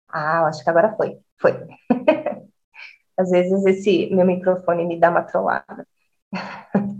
[0.09, 1.19] Ah, acho que agora foi.
[1.39, 1.51] Foi.
[3.17, 5.87] Às vezes esse meu microfone me dá uma trollada.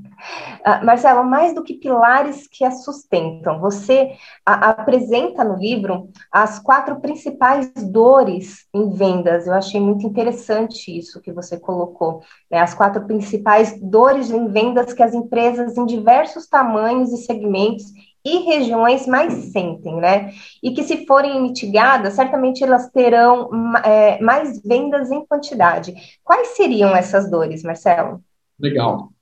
[0.66, 4.14] Uh, Marcelo, mais do que pilares que a sustentam, você
[4.46, 9.46] a, apresenta no livro as quatro principais dores em vendas.
[9.46, 12.60] Eu achei muito interessante isso que você colocou, né?
[12.60, 17.86] as quatro principais dores em vendas que as empresas em diversos tamanhos e segmentos
[18.26, 20.32] e regiões mais sentem, né?
[20.64, 23.50] E que, se forem mitigadas, certamente elas terão
[23.84, 25.94] é, mais vendas em quantidade.
[26.24, 28.22] Quais seriam essas dores, Marcelo?
[28.58, 29.13] Legal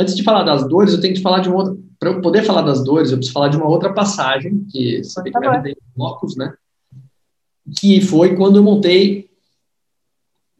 [0.00, 1.76] antes de falar das dores, eu tenho que falar de uma outra.
[1.98, 5.22] Para eu poder falar das dores, eu preciso falar de uma outra passagem, que você
[5.22, 6.54] tem que me em blocos, né?
[7.78, 9.28] Que foi quando eu montei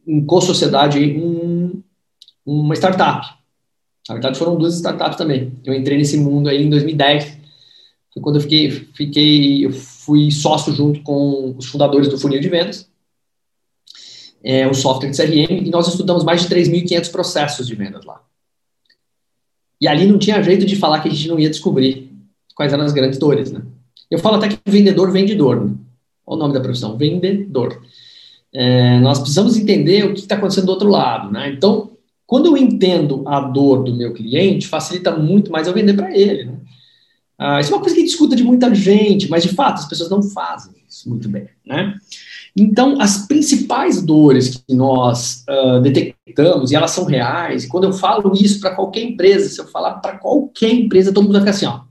[0.05, 1.81] em co-sociedade um,
[2.45, 3.25] uma startup.
[4.07, 5.53] Na verdade, foram duas startups também.
[5.63, 7.37] Eu entrei nesse mundo aí em 2010.
[8.13, 12.49] Foi quando eu fiquei, fiquei eu fui sócio junto com os fundadores do Funil de
[12.49, 12.89] Vendas,
[14.43, 18.21] é, o software de CRM, e nós estudamos mais de 3.500 processos de vendas lá.
[19.81, 22.11] E ali não tinha jeito de falar que a gente não ia descobrir
[22.55, 23.61] quais eram as grandes dores, né?
[24.09, 25.65] Eu falo até que vendedor vende dor.
[25.65, 25.73] Né?
[26.25, 27.81] Olha o nome da profissão, vendedor.
[28.53, 31.51] É, nós precisamos entender o que está acontecendo do outro lado, né?
[31.51, 31.91] Então,
[32.27, 36.45] quando eu entendo a dor do meu cliente, facilita muito mais eu vender para ele,
[36.45, 36.53] né?
[37.43, 39.79] Ah, isso é uma coisa que a gente escuta de muita gente, mas de fato
[39.79, 41.95] as pessoas não fazem isso muito bem, né?
[42.55, 47.93] Então, as principais dores que nós uh, detectamos, e elas são reais, e quando eu
[47.93, 51.51] falo isso para qualquer empresa, se eu falar para qualquer empresa, todo mundo vai ficar
[51.51, 51.81] assim, ó.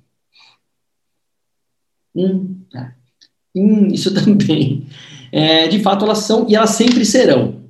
[2.14, 2.90] Hum, é.
[3.55, 4.87] hum isso também.
[5.33, 7.61] É, de fato, elas são, e elas sempre serão.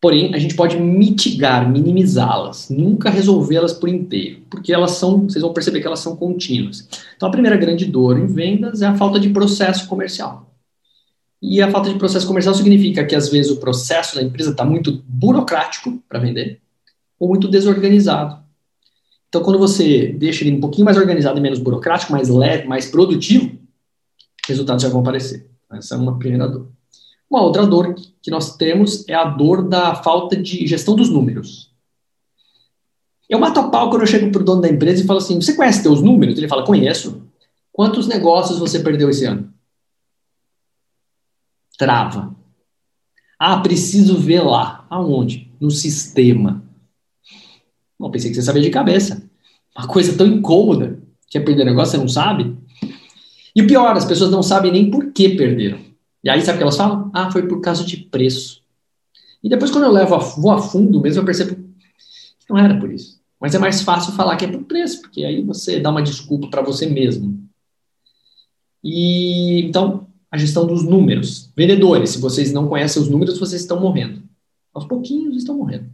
[0.00, 5.54] Porém, a gente pode mitigar, minimizá-las, nunca resolvê-las por inteiro, porque elas são, vocês vão
[5.54, 6.86] perceber que elas são contínuas.
[7.16, 10.53] Então, a primeira grande dor em vendas é a falta de processo comercial.
[11.46, 14.64] E a falta de processo comercial significa que, às vezes, o processo da empresa está
[14.64, 16.62] muito burocrático para vender
[17.20, 18.42] ou muito desorganizado.
[19.28, 22.86] Então, quando você deixa ele um pouquinho mais organizado e menos burocrático, mais leve, mais
[22.86, 23.58] produtivo,
[24.48, 25.46] resultados já vão aparecer.
[25.70, 26.68] Essa é uma primeira dor.
[27.28, 31.70] Uma outra dor que nós temos é a dor da falta de gestão dos números.
[33.28, 35.38] Eu mato a pau quando eu chego para o dono da empresa e falo assim:
[35.38, 36.38] Você conhece teus números?
[36.38, 37.22] Ele fala: Conheço.
[37.70, 39.53] Quantos negócios você perdeu esse ano?
[41.76, 42.34] Trava.
[43.38, 44.86] Ah, preciso ver lá.
[44.88, 45.52] Aonde?
[45.60, 46.62] No sistema.
[47.98, 49.28] Bom, pensei que você sabia de cabeça.
[49.76, 50.98] Uma coisa tão incômoda.
[51.28, 52.56] Quer perder negócio, você não sabe?
[53.54, 55.80] E o pior, as pessoas não sabem nem por que perderam.
[56.22, 57.10] E aí, sabe o que elas falam?
[57.12, 58.62] Ah, foi por causa de preço.
[59.42, 61.64] E depois, quando eu levo a, vou a fundo mesmo, eu percebo que
[62.48, 63.20] não era por isso.
[63.40, 66.48] Mas é mais fácil falar que é por preço, porque aí você dá uma desculpa
[66.48, 67.46] para você mesmo.
[68.82, 71.48] E então, a gestão dos números.
[71.56, 74.20] Vendedores, se vocês não conhecem os números, vocês estão morrendo.
[74.74, 75.88] Aos pouquinhos estão morrendo.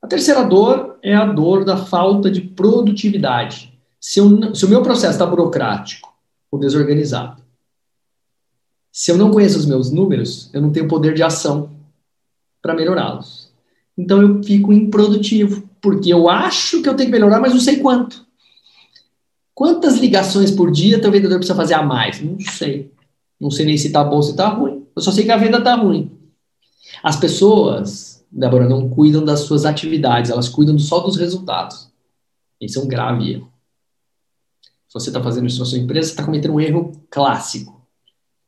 [0.00, 3.78] A terceira dor é a dor da falta de produtividade.
[4.00, 6.10] Se, eu, se o meu processo está burocrático
[6.50, 7.42] ou desorganizado,
[8.90, 11.70] se eu não conheço os meus números, eu não tenho poder de ação
[12.62, 13.52] para melhorá-los.
[13.96, 17.76] Então eu fico improdutivo, porque eu acho que eu tenho que melhorar, mas não sei
[17.76, 18.24] quanto.
[19.54, 22.22] Quantas ligações por dia teu vendedor precisa fazer a mais?
[22.22, 22.90] Não sei.
[23.42, 24.86] Não sei nem se está bom ou se está ruim.
[24.94, 26.16] Eu só sei que a venda está ruim.
[27.02, 31.90] As pessoas, Débora, não cuidam das suas atividades, elas cuidam só dos resultados.
[32.60, 33.52] Esse é um grave erro.
[34.86, 37.84] Se você está fazendo isso na sua empresa, você está cometendo um erro clássico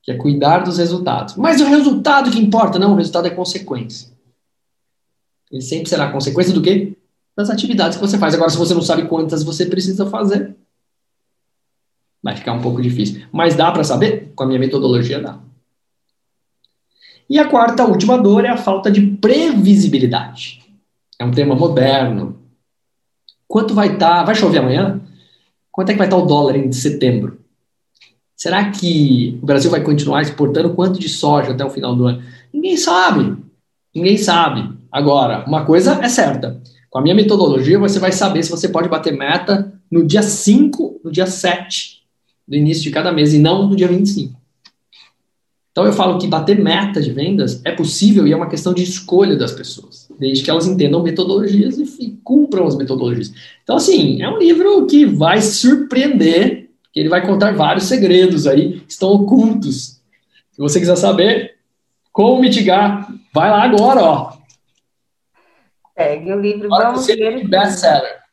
[0.00, 1.34] que é cuidar dos resultados.
[1.34, 4.12] Mas o resultado que importa, não, o resultado é consequência.
[5.50, 6.96] Ele sempre será consequência do quê?
[7.36, 8.32] Das atividades que você faz.
[8.34, 10.54] Agora, se você não sabe quantas você precisa fazer,
[12.24, 13.22] vai ficar um pouco difícil.
[13.30, 14.32] Mas dá para saber?
[14.34, 15.38] Com a minha metodologia, dá.
[17.28, 20.62] E a quarta, última dor é a falta de previsibilidade.
[21.18, 22.38] É um tema moderno.
[23.46, 24.16] Quanto vai estar?
[24.16, 25.00] Tá, vai chover amanhã?
[25.70, 27.40] Quanto é que vai estar tá o dólar em setembro?
[28.34, 32.22] Será que o Brasil vai continuar exportando quanto de soja até o final do ano?
[32.52, 33.36] Ninguém sabe.
[33.94, 34.72] Ninguém sabe.
[34.90, 36.60] Agora, uma coisa é certa.
[36.90, 41.00] Com a minha metodologia, você vai saber se você pode bater meta no dia 5,
[41.04, 41.93] no dia 7
[42.46, 44.38] do início de cada mês, e não no dia 25.
[45.70, 48.82] Então, eu falo que bater meta de vendas é possível e é uma questão de
[48.84, 53.32] escolha das pessoas, desde que elas entendam metodologias e cumpram as metodologias.
[53.64, 58.78] Então, assim, é um livro que vai surpreender que ele vai contar vários segredos aí
[58.80, 60.00] que estão ocultos.
[60.52, 61.56] Se você quiser saber
[62.12, 64.32] como mitigar, vai lá agora, ó.
[65.96, 67.48] Pegue o livro, Agora vamos ler.
[67.48, 68.23] Best-seller.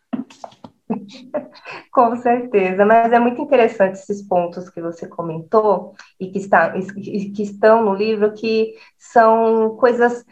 [1.91, 7.43] Com certeza, mas é muito interessante esses pontos que você comentou e que, está, que
[7.43, 10.25] estão no livro, que são coisas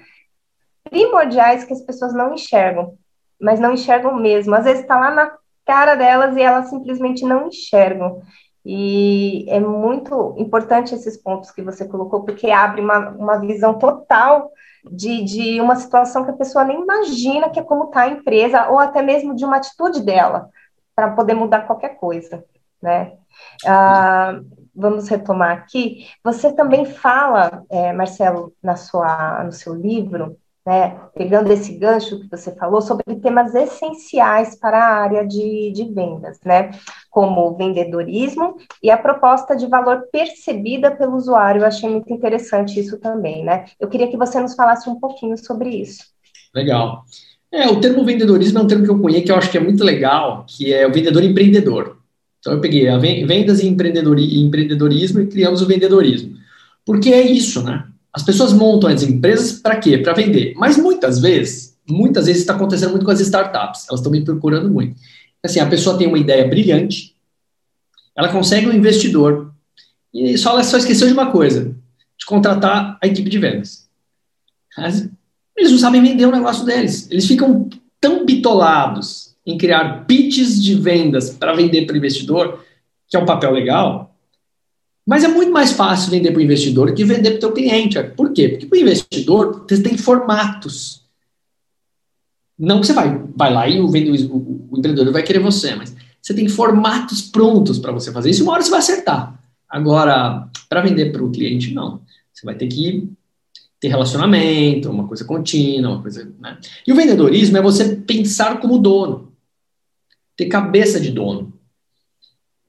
[0.83, 2.97] primordiais que as pessoas não enxergam,
[3.39, 4.55] mas não enxergam mesmo.
[4.55, 8.21] Às vezes está lá na cara delas e elas simplesmente não enxergam.
[8.65, 14.51] E é muito importante esses pontos que você colocou, porque abre uma, uma visão total
[14.83, 18.69] de, de uma situação que a pessoa nem imagina que é como está a empresa,
[18.69, 20.49] ou até mesmo de uma atitude dela,
[20.95, 22.43] para poder mudar qualquer coisa,
[22.81, 23.13] né?
[23.65, 24.39] Ah,
[24.75, 26.07] vamos retomar aqui.
[26.23, 32.29] Você também fala, é, Marcelo, na sua, no seu livro, né, pegando esse gancho que
[32.29, 36.71] você falou, sobre temas essenciais para a área de, de vendas, né,
[37.09, 41.61] como vendedorismo e a proposta de valor percebida pelo usuário.
[41.61, 43.65] Eu achei muito interessante isso também, né?
[43.79, 46.03] Eu queria que você nos falasse um pouquinho sobre isso.
[46.53, 47.03] Legal.
[47.51, 49.61] É, o termo vendedorismo é um termo que eu conheço que eu acho que é
[49.61, 51.97] muito legal, que é o vendedor empreendedor.
[52.39, 52.85] Então eu peguei
[53.25, 56.37] vendas e empreendedorismo e criamos o vendedorismo.
[56.85, 57.85] Porque é isso, né?
[58.13, 59.97] As pessoas montam as empresas para quê?
[59.97, 60.53] Para vender.
[60.55, 64.69] Mas muitas vezes muitas vezes está acontecendo muito com as startups, elas estão me procurando
[64.69, 64.95] muito.
[65.43, 67.15] Assim, a pessoa tem uma ideia brilhante,
[68.15, 69.53] ela consegue um investidor,
[70.13, 71.75] e só ela só esqueceu de uma coisa,
[72.17, 73.89] de contratar a equipe de vendas.
[75.55, 77.09] Eles não sabem vender o negócio deles.
[77.11, 82.63] Eles ficam tão bitolados em criar pitches de vendas para vender para o investidor,
[83.07, 84.15] que é um papel legal,
[85.09, 88.01] mas é muito mais fácil vender para o investidor que vender para o teu cliente.
[88.15, 88.49] Por quê?
[88.49, 91.03] Porque para o investidor, você tem formatos.
[92.57, 95.95] Não que você vai, vai lá e o, o, o empreendedor vai querer você, mas
[96.21, 99.39] você tem formatos prontos para você fazer isso uma hora você vai acertar.
[99.67, 102.01] Agora, para vender para o cliente, não.
[102.33, 103.09] Você vai ter que
[103.79, 106.31] ter relacionamento, uma coisa contínua, uma coisa.
[106.39, 106.57] Né?
[106.85, 109.31] E o vendedorismo é você pensar como dono,
[110.35, 111.53] ter cabeça de dono.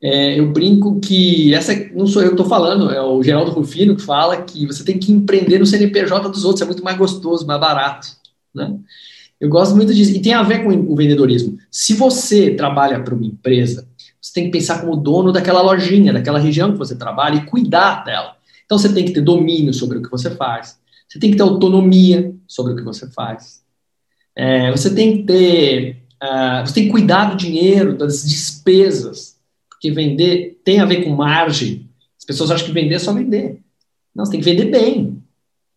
[0.02, 3.94] É, eu brinco que essa não sou eu que estou falando, é o Geraldo Rufino
[3.94, 7.46] que fala que você tem que empreender no CNPJ dos outros, é muito mais gostoso,
[7.46, 8.08] mais barato.
[8.54, 8.78] Né?
[9.40, 10.14] Eu gosto muito disso.
[10.14, 11.56] E tem a ver com o vendedorismo.
[11.70, 13.88] Se você trabalha para uma empresa,
[14.20, 18.04] você tem que pensar como dono daquela lojinha, daquela região que você trabalha e cuidar
[18.04, 18.36] dela.
[18.66, 20.78] Então você tem que ter domínio sobre o que você faz.
[21.08, 23.62] Você tem que ter autonomia sobre o que você faz.
[24.36, 26.02] É, você tem que ter.
[26.22, 29.38] Uh, você tem que cuidar do dinheiro, das despesas.
[29.68, 31.88] Porque vender tem a ver com margem.
[32.18, 33.60] As pessoas acham que vender é só vender.
[34.14, 35.22] Não, você tem que vender bem.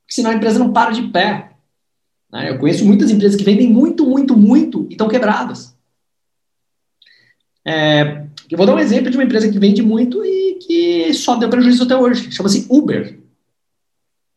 [0.01, 1.52] Porque senão a empresa não para de pé.
[2.33, 2.49] Né?
[2.49, 5.77] Eu conheço muitas empresas que vendem muito, muito, muito e estão quebradas.
[7.65, 11.35] É, eu vou dar um exemplo de uma empresa que vende muito e que só
[11.35, 12.31] deu prejuízo até hoje.
[12.31, 13.19] Chama-se Uber.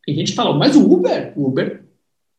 [0.04, 1.82] Tem gente que fala, mas o Uber, o Uber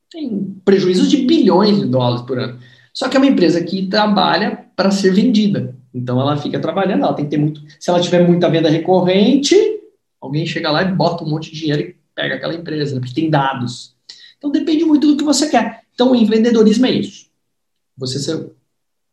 [0.10, 2.60] tem prejuízos de bilhões de dólares por ano.
[2.94, 5.76] Só que é uma empresa que trabalha para ser vendida.
[5.94, 7.62] Então ela fica trabalhando, ela tem que ter muito.
[7.80, 9.56] Se ela tiver muita venda recorrente,
[10.22, 13.02] alguém chega lá e bota um monte de dinheiro e pega aquela empresa, né?
[13.02, 13.97] porque tem dados.
[14.38, 15.84] Então depende muito do que você quer.
[15.94, 17.28] Então, o empreendedorismo é isso.
[17.98, 18.52] Você ser,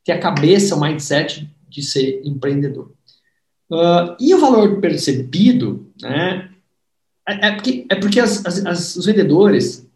[0.05, 2.93] ter a cabeça, o mindset de ser empreendedor.
[3.71, 6.51] Uh, e o valor percebido, né?
[7.27, 9.89] É, é porque, é porque as, as, as, os vendedores.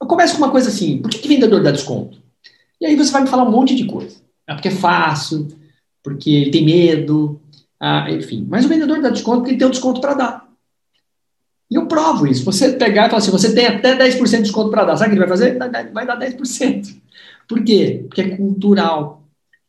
[0.00, 2.20] Eu começo com uma coisa assim: por que, que vendedor dá desconto?
[2.80, 4.16] E aí você vai me falar um monte de coisa.
[4.48, 5.48] É porque é fácil,
[6.02, 7.40] porque ele tem medo,
[7.80, 8.44] ah, enfim.
[8.48, 10.45] Mas o vendedor dá desconto porque ele tem um desconto para dar.
[11.70, 12.44] E eu provo isso.
[12.44, 14.96] Você pegar e falar assim, você tem até 10% de desconto para dar.
[14.96, 15.58] Sabe o que ele vai fazer?
[15.92, 16.96] Vai dar 10%.
[17.48, 18.04] Por quê?
[18.08, 19.22] Porque é cultural.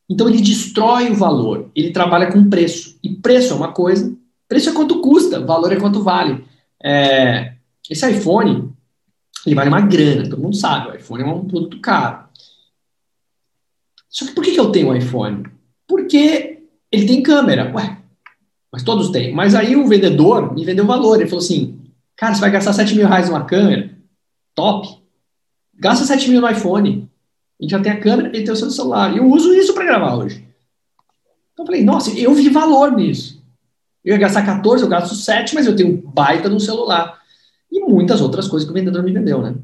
[0.10, 1.70] Então ele destrói o valor.
[1.76, 2.98] Ele trabalha com preço.
[3.04, 4.16] E preço é uma coisa,
[4.48, 6.46] preço é quanto custa, valor é quanto vale.
[6.84, 7.54] É,
[7.90, 8.72] esse iPhone,
[9.46, 10.90] ele vale uma grana, todo mundo sabe.
[10.90, 12.28] O iPhone é um produto caro.
[14.10, 15.44] Só que por que, que eu tenho um iPhone?
[15.88, 17.72] Porque ele tem câmera.
[17.76, 17.98] Ué,
[18.72, 19.34] mas todos têm.
[19.34, 21.20] Mas aí o vendedor me vendeu valor.
[21.20, 21.77] Ele falou assim:
[22.18, 23.92] Cara, você vai gastar 7 mil reais numa câmera?
[24.56, 24.88] Top.
[25.76, 27.08] Gasta 7 mil no iPhone.
[27.60, 29.14] A gente já tem a câmera e tem o seu celular.
[29.14, 30.44] E eu uso isso para gravar hoje.
[31.54, 33.44] Então eu falei, nossa, eu vi valor nisso.
[34.04, 37.22] Eu ia gastar 14, eu gasto 7, mas eu tenho um baita no celular.
[37.72, 39.56] E muitas outras coisas que o vendedor me vendeu, né?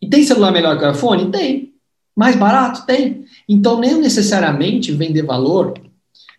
[0.00, 1.30] E tem celular melhor que o iPhone?
[1.30, 1.74] Tem.
[2.16, 2.86] Mais barato?
[2.86, 3.26] Tem.
[3.46, 5.74] Então, nem necessariamente vender valor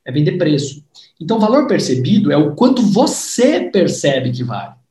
[0.03, 0.83] é vender preço.
[1.21, 4.82] Então, valor percebido é o quanto você percebe que vale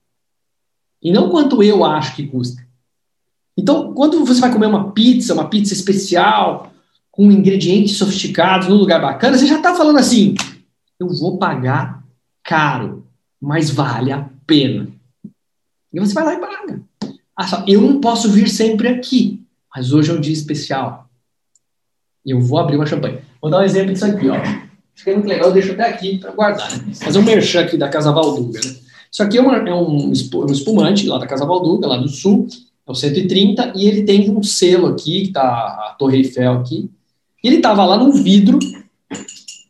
[1.03, 2.62] e não quanto eu acho que custa.
[3.57, 6.73] Então, quando você vai comer uma pizza, uma pizza especial,
[7.11, 10.35] com ingredientes sofisticados, num lugar bacana, você já está falando assim:
[10.99, 12.03] eu vou pagar
[12.43, 13.07] caro,
[13.41, 14.88] mas vale a pena.
[15.93, 16.83] E você vai lá e paga.
[17.37, 19.43] Ah, só, eu não posso vir sempre aqui,
[19.75, 21.11] mas hoje é um dia especial.
[22.25, 23.19] E eu vou abrir uma champanhe.
[23.41, 24.37] Vou dar um exemplo disso aqui, ó.
[24.37, 26.71] Aqui é muito legal, eu deixo até aqui para guardar.
[26.79, 26.95] Né?
[26.95, 28.77] Fazer um merchan aqui da Casa Valduga, né?
[29.12, 32.46] Isso aqui é, uma, é um, espumante lá da Casa Valduga, lá do sul,
[32.87, 36.90] é o 130, e ele tem um selo aqui, que tá a Torre Eiffel aqui.
[37.45, 38.59] E ele estava lá num vidro,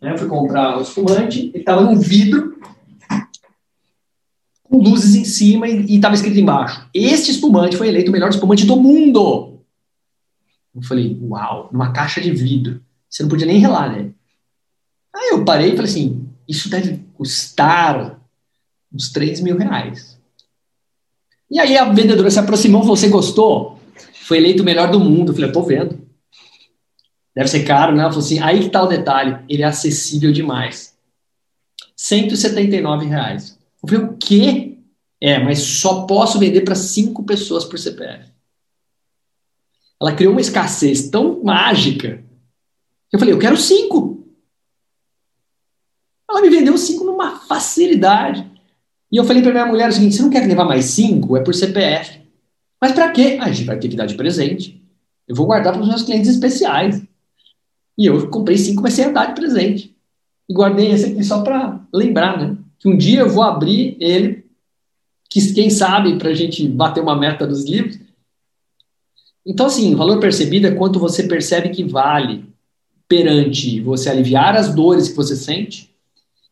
[0.00, 2.56] né, eu fui comprar o espumante, ele estava num vidro,
[4.62, 8.64] com luzes em cima e estava escrito embaixo: Este espumante foi eleito o melhor espumante
[8.64, 9.58] do mundo.
[10.74, 12.80] Eu falei: Uau, numa caixa de vidro.
[13.10, 14.10] Você não podia nem relar, né?
[15.14, 18.21] Aí eu parei e falei assim: Isso deve custar
[18.92, 20.18] uns 3 mil reais.
[21.50, 23.78] E aí a vendedora se aproximou, você gostou?
[24.24, 25.30] Foi eleito o melhor do mundo.
[25.30, 26.00] Eu falei, eu tô vendo.
[27.34, 28.02] Deve ser caro, né?
[28.02, 30.96] Ela falou assim, aí que tá o detalhe, ele é acessível demais.
[31.96, 33.58] 179 reais.
[33.82, 34.78] Eu falei, o quê?
[35.20, 38.30] É, mas só posso vender para cinco pessoas por CPF.
[40.00, 42.24] Ela criou uma escassez tão mágica.
[43.12, 44.26] Eu falei, eu quero cinco.
[46.28, 48.50] Ela me vendeu cinco numa facilidade.
[49.12, 51.36] E eu falei para minha mulher o seguinte: você não quer levar mais cinco?
[51.36, 52.22] É por CPF.
[52.80, 53.36] Mas para quê?
[53.38, 54.82] Ah, a gente vai ter que dar de presente.
[55.28, 57.02] Eu vou guardar para os meus clientes especiais.
[57.96, 59.94] E eu comprei cinco, comecei a dar de presente.
[60.48, 62.56] E guardei esse aqui só para lembrar, né?
[62.78, 64.46] Que um dia eu vou abrir ele,
[65.30, 68.00] que quem sabe, para a gente bater uma meta dos livros.
[69.46, 72.46] Então, assim, valor percebido é quanto você percebe que vale
[73.06, 75.91] perante você aliviar as dores que você sente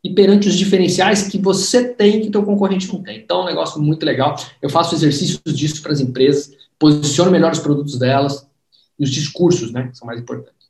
[0.03, 3.19] e perante os diferenciais que você tem que teu concorrente não tem.
[3.19, 4.35] Então, é um negócio muito legal.
[4.61, 8.49] Eu faço exercícios disso para as empresas, posiciono melhor os produtos delas
[8.97, 10.61] e os discursos, né, que são mais importantes.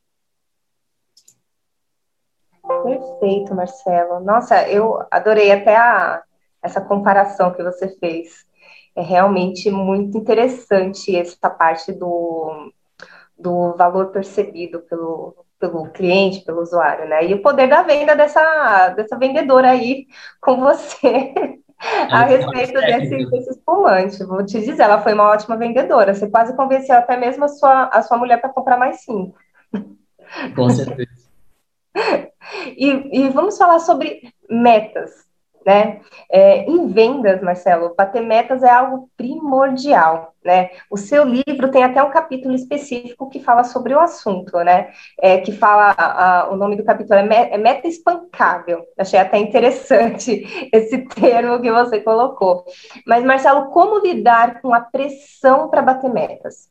[2.83, 4.19] Perfeito, Marcelo.
[4.19, 6.23] Nossa, eu adorei até a,
[6.61, 8.45] essa comparação que você fez.
[8.95, 12.71] É realmente muito interessante essa parte do,
[13.37, 17.25] do valor percebido pelo, pelo cliente, pelo usuário, né?
[17.25, 20.07] E o poder da venda dessa, dessa vendedora aí
[20.41, 21.33] com você
[22.09, 24.23] a respeito desse, desse espumante.
[24.25, 26.13] Vou te dizer, ela foi uma ótima vendedora.
[26.13, 29.37] Você quase convenceu até mesmo a sua, a sua mulher para comprar mais cinco.
[30.55, 31.21] Com certeza.
[32.75, 35.25] E, e vamos falar sobre metas,
[35.65, 36.01] né?
[36.29, 40.71] É, em vendas, Marcelo, bater metas é algo primordial, né?
[40.89, 44.89] O seu livro tem até um capítulo específico que fala sobre o assunto, né?
[45.19, 48.83] É, que fala, a, o nome do capítulo é, é Meta Espancável.
[48.97, 50.43] Achei até interessante
[50.73, 52.65] esse termo que você colocou.
[53.05, 56.70] Mas, Marcelo, como lidar com a pressão para bater metas?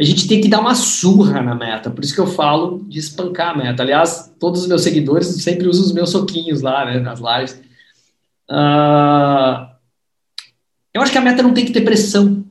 [0.00, 1.90] A gente tem que dar uma surra na meta.
[1.90, 3.82] Por isso que eu falo de espancar a meta.
[3.82, 7.60] Aliás, todos os meus seguidores sempre usam os meus soquinhos lá, né, nas lives.
[8.48, 9.66] Uh,
[10.94, 12.44] eu acho que a meta não tem que ter pressão.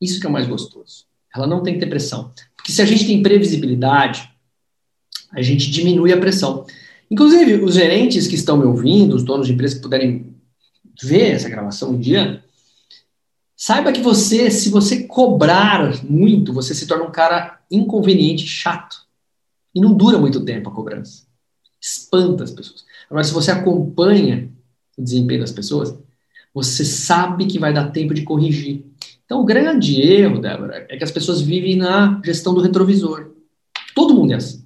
[0.00, 1.04] Isso que é o mais gostoso.
[1.34, 2.32] Ela não tem que ter pressão.
[2.56, 4.28] Porque se a gente tem previsibilidade,
[5.32, 6.66] a gente diminui a pressão.
[7.08, 10.34] Inclusive, os gerentes que estão me ouvindo, os donos de empresas que puderem
[11.00, 12.42] ver essa gravação um dia,
[13.62, 19.02] Saiba que você, se você cobrar muito, você se torna um cara inconveniente, chato.
[19.74, 21.24] E não dura muito tempo a cobrança.
[21.78, 22.86] Espanta as pessoas.
[23.10, 24.48] Agora, se você acompanha
[24.96, 25.94] o desempenho das pessoas,
[26.54, 28.82] você sabe que vai dar tempo de corrigir.
[29.26, 33.32] Então, o grande erro, Débora, é que as pessoas vivem na gestão do retrovisor.
[33.94, 34.64] Todo mundo é assim.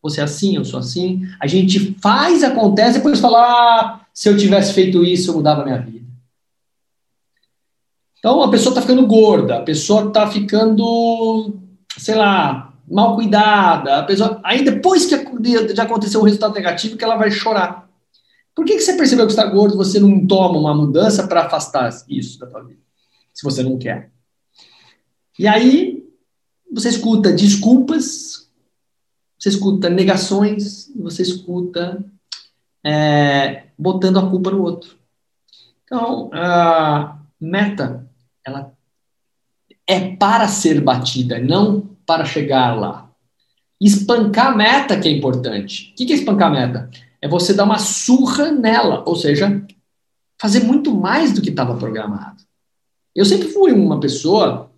[0.00, 1.26] Você é assim, eu sou assim.
[1.40, 5.78] A gente faz, acontece, depois fala: ah, se eu tivesse feito isso, eu mudava minha
[5.78, 5.95] vida.
[8.18, 11.54] Então, a pessoa está ficando gorda, a pessoa está ficando,
[11.96, 17.04] sei lá, mal cuidada, a pessoa, aí depois que já aconteceu um resultado negativo, que
[17.04, 17.88] ela vai chorar.
[18.54, 21.90] Por que, que você percebeu que está gordo você não toma uma mudança para afastar
[22.08, 22.80] isso da tua vida?
[23.34, 24.10] Se você não quer.
[25.38, 26.02] E aí,
[26.72, 28.48] você escuta desculpas,
[29.38, 32.02] você escuta negações, você escuta
[32.82, 34.96] é, botando a culpa no outro.
[35.84, 38.05] Então, a meta
[38.46, 38.72] ela
[39.86, 43.10] é para ser batida, não para chegar lá.
[43.80, 45.92] Espancar a meta que é importante.
[45.92, 46.90] O que é espancar a meta?
[47.20, 49.62] É você dar uma surra nela, ou seja,
[50.40, 52.42] fazer muito mais do que estava programado.
[53.14, 54.70] Eu sempre fui uma pessoa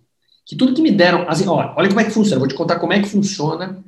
[0.45, 2.79] que tudo que me deram, assim, olha, olha como é que funciona, vou te contar
[2.79, 3.83] como é que funciona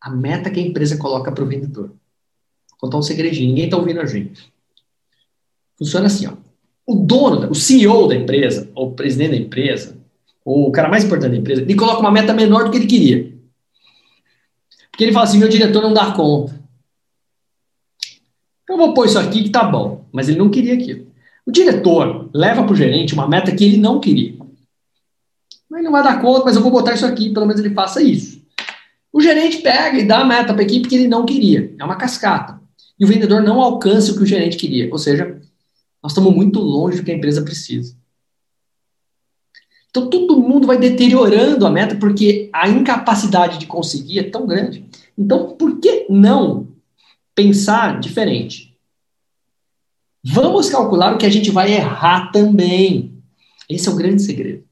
[0.00, 1.88] a meta que a empresa coloca para o vendedor.
[1.88, 4.52] Vou contar um segredinho, ninguém está ouvindo a gente.
[5.76, 6.47] Funciona assim, ó
[6.88, 9.94] o dono, o CEO da empresa, ou o presidente da empresa,
[10.42, 12.86] ou o cara mais importante da empresa, ele coloca uma meta menor do que ele
[12.86, 13.30] queria.
[14.90, 16.58] Porque ele fala assim: meu diretor não dá conta.
[18.66, 21.06] Eu vou pôr isso aqui que tá bom, mas ele não queria aquilo.
[21.44, 24.38] O diretor leva para o gerente uma meta que ele não queria.
[25.68, 28.02] Mas não vai dar conta, mas eu vou botar isso aqui, pelo menos ele faça
[28.02, 28.42] isso.
[29.12, 31.74] O gerente pega e dá a meta para a equipe que ele não queria.
[31.78, 32.58] É uma cascata.
[32.98, 34.88] E o vendedor não alcança o que o gerente queria.
[34.90, 35.38] Ou seja,
[36.08, 37.94] nós estamos muito longe do que a empresa precisa.
[39.90, 44.88] Então, todo mundo vai deteriorando a meta porque a incapacidade de conseguir é tão grande.
[45.18, 46.68] Então, por que não
[47.34, 48.74] pensar diferente?
[50.24, 53.12] Vamos calcular o que a gente vai errar também.
[53.68, 54.64] Esse é o grande segredo.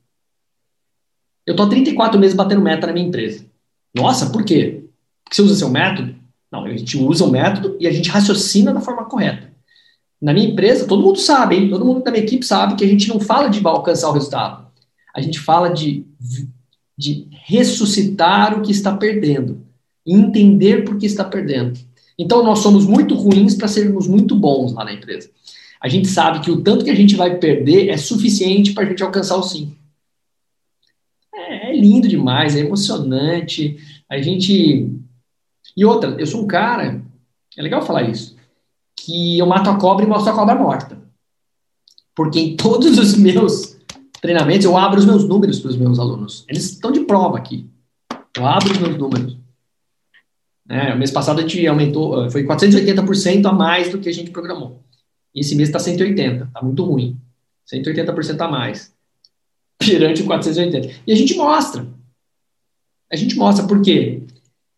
[1.45, 3.45] Eu estou há 34 meses batendo meta na minha empresa.
[3.95, 4.85] Nossa, por quê?
[5.23, 6.15] Porque você usa seu método?
[6.51, 9.55] Não, a gente usa o método e a gente raciocina da forma correta.
[10.21, 11.69] Na minha empresa, todo mundo sabe, hein?
[11.69, 14.67] todo mundo da minha equipe sabe que a gente não fala de alcançar o resultado.
[15.15, 16.07] A gente fala de,
[16.97, 19.63] de ressuscitar o que está perdendo,
[20.07, 21.79] entender por que está perdendo.
[22.19, 25.31] Então, nós somos muito ruins para sermos muito bons lá na empresa.
[25.81, 28.87] A gente sabe que o tanto que a gente vai perder é suficiente para a
[28.89, 29.77] gente alcançar o sim.
[31.35, 33.77] É, é lindo demais, é emocionante.
[34.09, 34.91] A gente.
[35.77, 37.03] E outra, eu sou um cara.
[37.55, 38.36] É legal falar isso
[39.07, 40.99] que eu mato a cobra e mostro a cobra morta.
[42.13, 43.77] Porque em todos os meus
[44.21, 46.45] treinamentos, eu abro os meus números para os meus alunos.
[46.49, 47.71] Eles estão de prova aqui.
[48.37, 49.39] Eu abro os meus números.
[50.69, 54.13] É, o mês passado a gente aumentou, eh, foi 480% a mais do que a
[54.13, 54.83] gente programou.
[55.33, 57.17] E esse mês está 180, está muito ruim.
[57.73, 58.93] 180% a mais.
[59.79, 61.03] Perante o 480.
[61.07, 61.87] E a gente mostra.
[63.13, 64.25] A gente mostra por quê?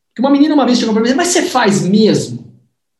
[0.08, 2.52] Porque uma menina uma vez chegou para mim, mas você faz mesmo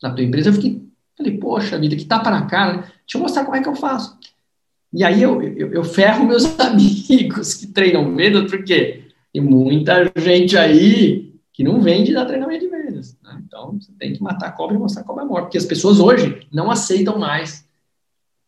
[0.02, 0.48] na tua empresa?
[0.48, 0.87] Eu fiquei,
[1.18, 2.78] falei, poxa vida, que tapa na cara.
[2.78, 4.16] Deixa eu mostrar como é que eu faço.
[4.92, 10.56] E aí eu, eu, eu ferro meus amigos que treinam vendas, porque tem muita gente
[10.56, 13.18] aí que não vende da treinamento de vendas.
[13.22, 13.42] Né?
[13.44, 15.44] Então, você tem que matar a cobra e mostrar como é morte.
[15.44, 17.68] Porque as pessoas hoje não aceitam mais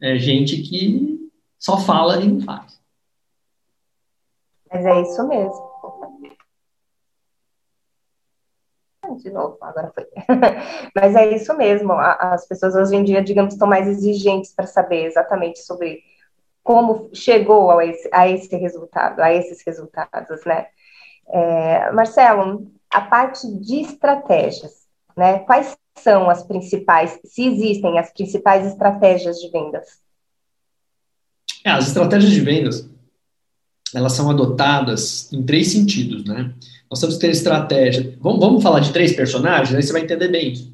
[0.00, 2.80] é, gente que só fala e não faz.
[4.72, 5.69] Mas é isso mesmo.
[9.22, 10.06] De novo, agora foi.
[10.94, 11.92] Mas é isso mesmo.
[11.92, 16.02] As pessoas hoje em dia, digamos, estão mais exigentes para saber exatamente sobre
[16.62, 20.66] como chegou a esse, a esse resultado, a esses resultados, né?
[21.28, 25.40] É, Marcelo, a parte de estratégias, né?
[25.40, 29.86] Quais são as principais, se existem as principais estratégias de vendas?
[31.64, 32.88] É, as estratégias de vendas,
[33.94, 36.54] elas são adotadas em três sentidos, né?
[36.90, 38.18] Nós temos que ter estratégia.
[38.20, 40.72] Vamos, vamos falar de três personagens, aí você vai entender bem isso.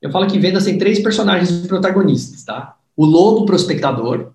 [0.00, 2.78] Eu falo que vendas tem três personagens protagonistas, tá?
[2.96, 4.32] O lobo prospectador,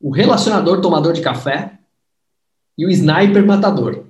[0.00, 1.78] o relacionador tomador de café
[2.78, 4.04] e o sniper matador.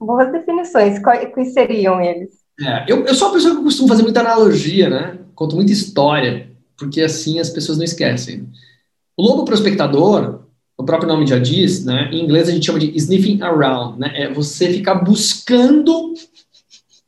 [0.00, 0.98] Boas definições.
[0.98, 2.42] Quais seriam eles?
[2.60, 5.18] É, eu, eu sou uma pessoa que costumo fazer muita analogia, né?
[5.34, 8.50] Conto muita história, porque assim as pessoas não esquecem.
[9.16, 10.41] O lobo prospectador,
[10.82, 12.10] o próprio nome já diz, né?
[12.12, 14.12] Em inglês a gente chama de sniffing around, né?
[14.14, 16.14] É você ficar buscando,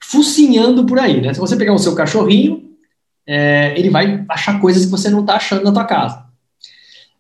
[0.03, 1.35] focinhando por aí, né?
[1.35, 2.71] Se você pegar o seu cachorrinho,
[3.27, 6.25] é, ele vai achar coisas que você não está achando na tua casa.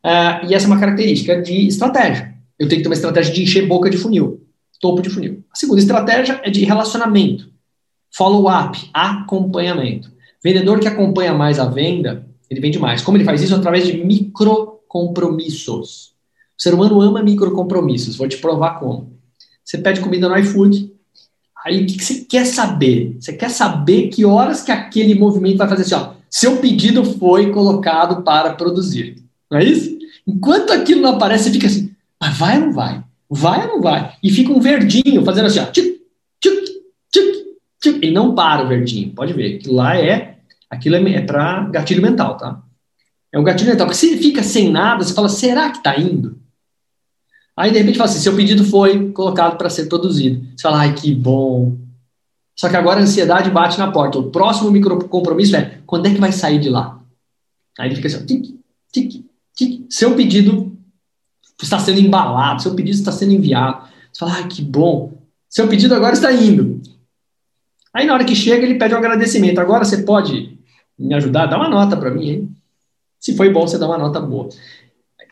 [0.02, 2.34] É, e essa é uma característica de estratégia.
[2.58, 4.44] Eu tenho que ter uma estratégia de encher boca de funil
[4.84, 5.42] topo de funil.
[5.50, 7.50] A segunda estratégia é de relacionamento,
[8.14, 10.12] follow-up, acompanhamento.
[10.42, 13.00] Vendedor que acompanha mais a venda, ele vende mais.
[13.00, 13.54] Como ele faz isso?
[13.54, 16.12] Através de microcompromissos.
[16.56, 18.16] O ser humano ama microcompromissos.
[18.16, 19.14] Vou te provar como.
[19.64, 20.92] Você pede comida no iFood.
[21.64, 23.16] Aí o que, que você quer saber?
[23.18, 26.14] Você quer saber que horas que aquele movimento vai fazer assim, ó.
[26.28, 29.16] Seu pedido foi colocado para produzir.
[29.50, 29.96] Não é isso?
[30.26, 31.90] Enquanto aquilo não aparece, você fica assim,
[32.20, 33.04] mas vai ou não vai?
[33.30, 34.14] Vai ou não vai?
[34.22, 35.66] E fica um verdinho fazendo assim, ó.
[35.66, 36.00] Tchic,
[36.40, 36.72] tchic,
[37.12, 37.98] tchic.
[38.02, 39.56] Ele não para o verdinho, pode ver.
[39.56, 40.38] Aquilo lá é.
[40.68, 42.62] Aquilo é, é para gatilho mental, tá?
[43.32, 43.86] É um gatilho mental.
[43.86, 46.43] Porque se ele fica sem nada, você fala, será que está indo?
[47.56, 50.44] Aí, de repente, fala assim: seu pedido foi colocado para ser produzido.
[50.56, 51.76] Você fala, ai, que bom.
[52.56, 54.18] Só que agora a ansiedade bate na porta.
[54.18, 57.00] O próximo micro compromisso é: quando é que vai sair de lá?
[57.78, 58.58] Aí ele fica assim: tic,
[58.92, 59.24] tic,
[59.56, 59.86] tic.
[59.90, 60.74] Seu pedido
[61.62, 63.86] está sendo embalado, seu pedido está sendo enviado.
[64.12, 65.12] Você fala, ah, que bom,
[65.48, 66.80] seu pedido agora está indo.
[67.92, 69.60] Aí na hora que chega, ele pede um agradecimento.
[69.60, 70.58] Agora você pode
[70.98, 71.46] me ajudar?
[71.46, 72.56] Dá uma nota para mim, hein?
[73.20, 74.48] Se foi bom, você dá uma nota boa.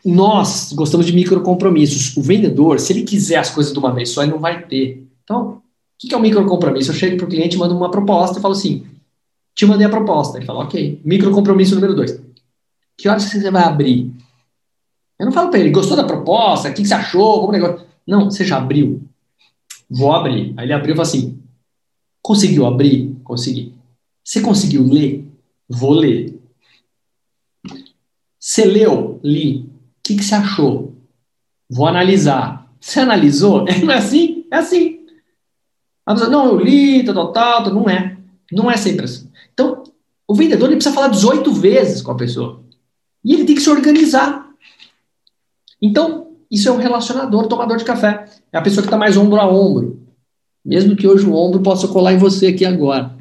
[0.05, 2.17] Nós gostamos de micro compromissos.
[2.17, 5.07] O vendedor, se ele quiser as coisas de uma vez só, ele não vai ter.
[5.23, 5.61] Então, o
[5.97, 6.91] que é um micro compromisso?
[6.91, 8.85] Eu chego para o cliente, mando uma proposta e falo assim:
[9.55, 10.37] te mandei a proposta.
[10.37, 11.01] Ele fala, ok.
[11.03, 12.19] Micro compromisso número dois.
[12.97, 14.11] Que horas você vai abrir?
[15.19, 16.69] Eu não falo para ele, gostou da proposta?
[16.69, 17.39] O que, você achou?
[17.39, 17.85] Como negócio?
[18.05, 19.01] Não, você já abriu.
[19.89, 20.53] Vou abrir.
[20.57, 21.39] Aí ele abriu e falou assim:
[22.21, 23.15] conseguiu abrir?
[23.23, 23.73] Consegui.
[24.23, 25.25] Você conseguiu ler?
[25.69, 26.39] Vou ler.
[28.39, 29.19] Você leu?
[29.23, 29.69] Li.
[30.03, 30.97] O que, que você achou?
[31.69, 32.69] Vou analisar.
[32.79, 33.65] Você analisou?
[33.69, 34.45] É, não é assim?
[34.51, 34.99] É assim.
[36.05, 38.17] Pessoa, não, eu li, tal, tal, tal, não é.
[38.51, 39.29] Não é sempre assim.
[39.53, 39.83] Então,
[40.27, 42.61] o vendedor ele precisa falar 18 vezes com a pessoa.
[43.23, 44.45] E ele tem que se organizar.
[45.81, 48.25] Então, isso é um relacionador, tomador de café.
[48.51, 50.01] É a pessoa que está mais ombro a ombro.
[50.63, 53.15] Mesmo que hoje o ombro possa colar em você aqui agora.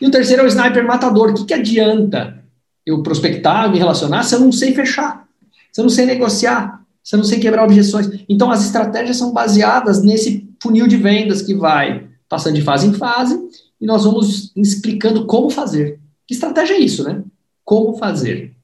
[0.00, 1.30] E o terceiro é o sniper matador.
[1.30, 2.42] O que, que adianta
[2.86, 5.28] eu prospectar, me relacionar, se eu não sei fechar?
[5.76, 6.84] Eu não sei negociar?
[7.12, 8.08] Eu não sei quebrar objeções?
[8.28, 12.92] Então, as estratégias são baseadas nesse funil de vendas que vai passando de fase em
[12.92, 13.36] fase
[13.80, 15.98] e nós vamos explicando como fazer.
[16.26, 17.22] Que estratégia é isso, né?
[17.64, 18.54] Como fazer.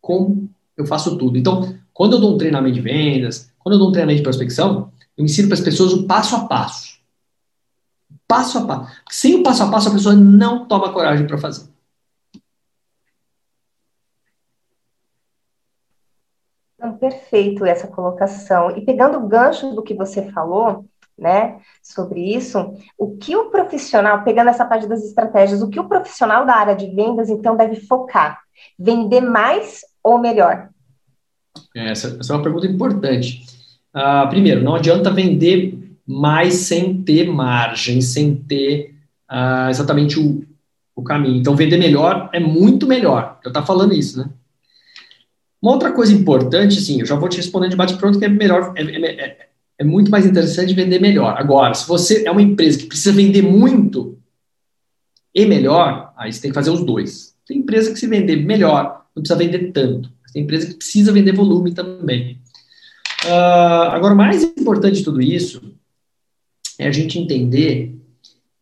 [0.00, 1.36] Como eu faço tudo.
[1.36, 4.90] Então, quando eu dou um treinamento de vendas, quando eu dou um treinamento de prospecção,
[5.16, 6.98] eu ensino para as pessoas o passo a passo.
[8.26, 8.92] Passo a passo.
[9.10, 11.68] Sem o passo a passo, a pessoa não toma coragem para fazer.
[17.00, 18.70] Perfeito essa colocação.
[18.76, 20.84] E pegando o gancho do que você falou,
[21.18, 25.88] né, sobre isso, o que o profissional, pegando essa parte das estratégias, o que o
[25.88, 28.38] profissional da área de vendas, então, deve focar?
[28.78, 30.68] Vender mais ou melhor?
[31.74, 33.44] Essa, essa é uma pergunta importante.
[33.94, 35.76] Uh, primeiro, não adianta vender
[36.06, 38.94] mais sem ter margem, sem ter
[39.30, 40.44] uh, exatamente o,
[40.94, 41.40] o caminho.
[41.40, 43.38] Então, vender melhor é muito melhor.
[43.44, 44.30] Eu estou falando isso, né?
[45.60, 48.72] Uma outra coisa importante, sim, eu já vou te responder de bate-pronto, que é melhor,
[48.76, 49.48] é, é, é,
[49.78, 51.34] é muito mais interessante vender melhor.
[51.36, 54.18] Agora, se você é uma empresa que precisa vender muito
[55.34, 57.34] e melhor, aí você tem que fazer os dois.
[57.46, 60.10] Tem empresa que se vender melhor, não precisa vender tanto.
[60.32, 62.40] Tem empresa que precisa vender volume também.
[63.24, 65.74] Uh, agora, o mais importante de tudo isso
[66.78, 67.96] é a gente entender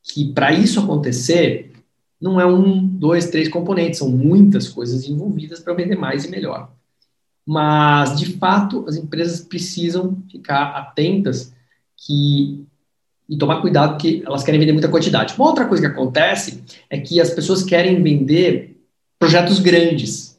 [0.03, 1.72] que para isso acontecer,
[2.20, 6.76] não é um, dois, três componentes, são muitas coisas envolvidas para vender mais e melhor.
[7.47, 11.53] Mas, de fato, as empresas precisam ficar atentas
[11.97, 12.64] que,
[13.28, 15.34] e tomar cuidado que elas querem vender muita quantidade.
[15.36, 18.76] Uma outra coisa que acontece é que as pessoas querem vender
[19.18, 20.36] projetos grandes.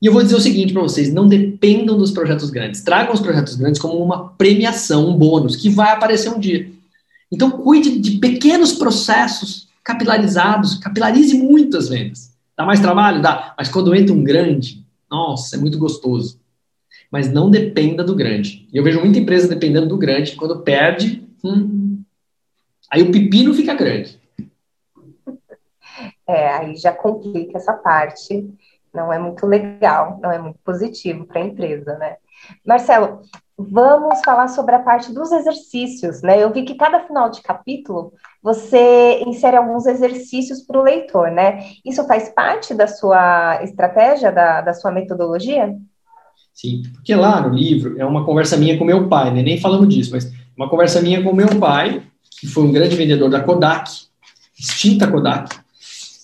[0.00, 2.82] E eu vou dizer o seguinte para vocês: não dependam dos projetos grandes.
[2.82, 6.70] Tragam os projetos grandes como uma premiação, um bônus, que vai aparecer um dia.
[7.30, 12.30] Então, cuide de pequenos processos capilarizados, capilarize muitas vendas.
[12.56, 13.20] Dá mais trabalho?
[13.20, 13.52] Dá.
[13.58, 16.40] Mas quando entra um grande, nossa, é muito gostoso.
[17.10, 18.68] Mas não dependa do grande.
[18.72, 22.02] E eu vejo muita empresa dependendo do grande, quando perde, hum,
[22.90, 24.20] aí o pepino fica grande.
[26.28, 28.52] É, aí já complica essa parte.
[28.92, 32.16] Não é muito legal, não é muito positivo para a empresa, né?
[32.66, 33.22] Marcelo,
[33.58, 36.42] vamos falar sobre a parte dos exercícios, né?
[36.42, 41.64] Eu vi que cada final de capítulo você insere alguns exercícios para o leitor, né?
[41.84, 45.74] Isso faz parte da sua estratégia, da, da sua metodologia?
[46.52, 49.42] Sim, porque lá no livro é uma conversa minha com meu pai, né?
[49.42, 52.02] Nem falamos disso, mas uma conversa minha com meu pai,
[52.38, 53.90] que foi um grande vendedor da Kodak,
[54.58, 55.56] extinta Kodak,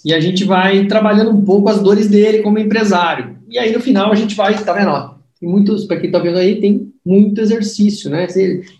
[0.04, 3.38] e a gente vai trabalhando um pouco as dores dele como empresário.
[3.48, 4.90] E aí no final a gente vai, tá vendo?
[4.90, 8.26] Ó, tem muitos, para quem está vendo aí, tem muito exercício, né?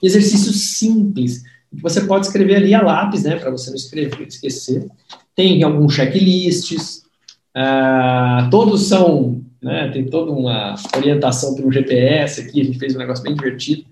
[0.03, 1.43] Exercícios simples.
[1.73, 3.37] Você pode escrever ali a lápis, né?
[3.37, 4.87] Para você não escrever, esquecer.
[5.35, 7.03] Tem alguns checklists.
[7.57, 9.91] Uh, todos são, né?
[9.93, 12.61] Tem toda uma orientação para um GPS aqui.
[12.61, 13.85] A gente fez um negócio bem divertido.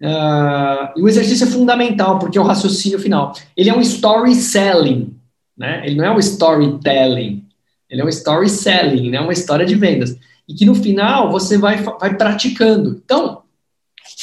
[0.00, 3.32] Uh, e o exercício é fundamental, porque é o raciocínio final.
[3.56, 5.14] Ele é um story selling,
[5.56, 5.82] né?
[5.84, 7.42] Ele não é um storytelling.
[7.88, 9.20] Ele é um story selling, né?
[9.20, 10.16] Uma história de vendas
[10.48, 13.00] e que no final você vai, vai praticando.
[13.04, 13.42] Então,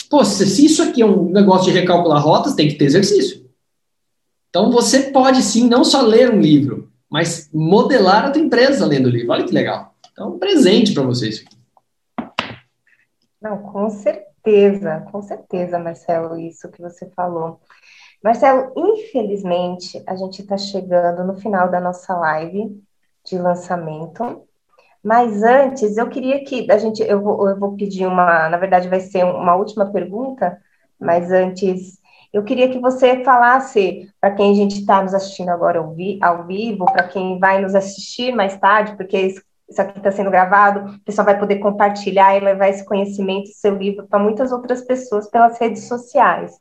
[0.10, 3.44] pô, se, isso aqui é um negócio de recalcular rotas, tem que ter exercício.
[4.50, 9.08] Então, você pode sim não só ler um livro, mas modelar a tua empresa lendo
[9.08, 9.32] o livro.
[9.32, 9.96] Olha que legal.
[10.12, 11.44] Então, um presente para vocês.
[13.42, 17.60] Não, com certeza, com certeza, Marcelo, isso que você falou.
[18.24, 22.82] Marcelo, infelizmente, a gente está chegando no final da nossa live
[23.26, 24.48] de lançamento.
[25.04, 28.88] Mas antes, eu queria que a gente, eu vou, eu vou pedir uma, na verdade,
[28.88, 30.58] vai ser uma última pergunta,
[30.98, 32.00] mas antes,
[32.32, 36.18] eu queria que você falasse para quem a gente está nos assistindo agora ao, vi,
[36.22, 39.42] ao vivo, para quem vai nos assistir mais tarde, porque isso,
[39.78, 44.08] aqui está sendo gravado, o pessoal vai poder compartilhar e levar esse conhecimento, seu livro,
[44.08, 46.54] para muitas outras pessoas pelas redes sociais.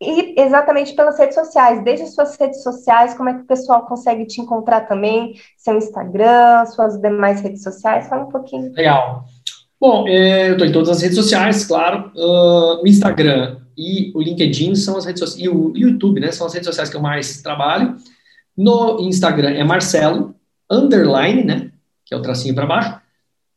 [0.00, 4.24] E exatamente pelas redes sociais, desde suas redes sociais, como é que o pessoal consegue
[4.24, 8.72] te encontrar também, seu Instagram, suas demais redes sociais, fala um pouquinho.
[8.72, 9.26] Legal.
[9.78, 14.22] Bom, é, eu estou em todas as redes sociais, claro, uh, o Instagram e o
[14.22, 17.00] LinkedIn são as redes sociais, e o YouTube, né, são as redes sociais que eu
[17.00, 17.96] mais trabalho.
[18.56, 20.34] No Instagram é Marcelo,
[20.70, 21.70] underline, né,
[22.06, 23.00] que é o tracinho para baixo,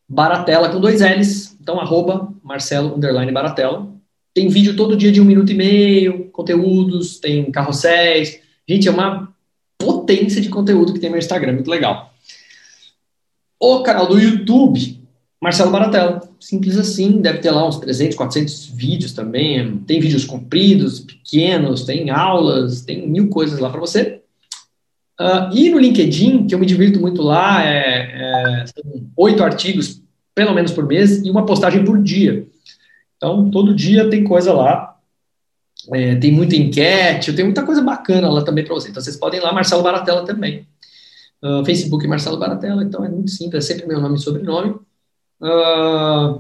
[0.07, 3.87] Baratela com dois L's, então arroba Marcelo, underline Baratela.
[4.34, 8.39] Tem vídeo todo dia de um minuto e meio, conteúdos, tem carrosséis.
[8.67, 9.31] Gente, é uma
[9.77, 12.13] potência de conteúdo que tem no Instagram, muito legal.
[13.59, 15.03] O canal do YouTube,
[15.43, 16.21] Marcelo Baratella.
[16.39, 19.77] Simples assim, deve ter lá uns 300, 400 vídeos também.
[19.79, 24.21] Tem vídeos compridos, pequenos, tem aulas, tem mil coisas lá para você.
[25.19, 28.84] Uh, e no LinkedIn, que eu me divirto muito lá, é, é, são
[29.17, 30.01] oito artigos,
[30.34, 32.47] pelo menos por mês, e uma postagem por dia.
[33.24, 34.97] Então, todo dia tem coisa lá.
[35.93, 38.89] É, tem muita enquete, tem muita coisa bacana lá também para você.
[38.89, 40.67] Então, vocês podem ir lá, Marcelo Baratella também.
[41.41, 44.76] Uh, Facebook Marcelo Baratella, então é muito simples, é sempre meu nome e sobrenome.
[45.41, 46.38] Uh,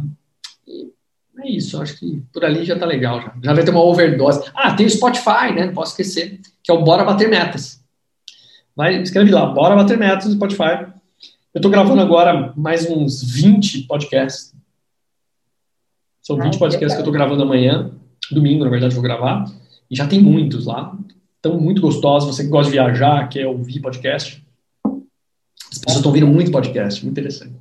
[1.39, 3.21] é isso, acho que por ali já tá legal.
[3.21, 4.43] Já, já vai ter uma overdose.
[4.53, 5.67] Ah, tem o Spotify, né?
[5.67, 7.81] Não posso esquecer, que é o Bora Bater Metas.
[8.75, 10.85] Vai, escreve lá, Bora Bater Metas no Spotify.
[11.53, 14.52] Eu tô gravando agora mais uns 20 podcasts.
[16.23, 17.91] São 20 podcasts que eu estou gravando amanhã,
[18.31, 19.43] domingo, na verdade, vou gravar.
[19.91, 20.97] E já tem muitos lá.
[21.35, 22.33] Estão muito gostosos.
[22.33, 24.41] Você que gosta de viajar, quer ouvir podcast.
[24.85, 27.55] As pessoas estão ouvindo muito podcast, muito interessante.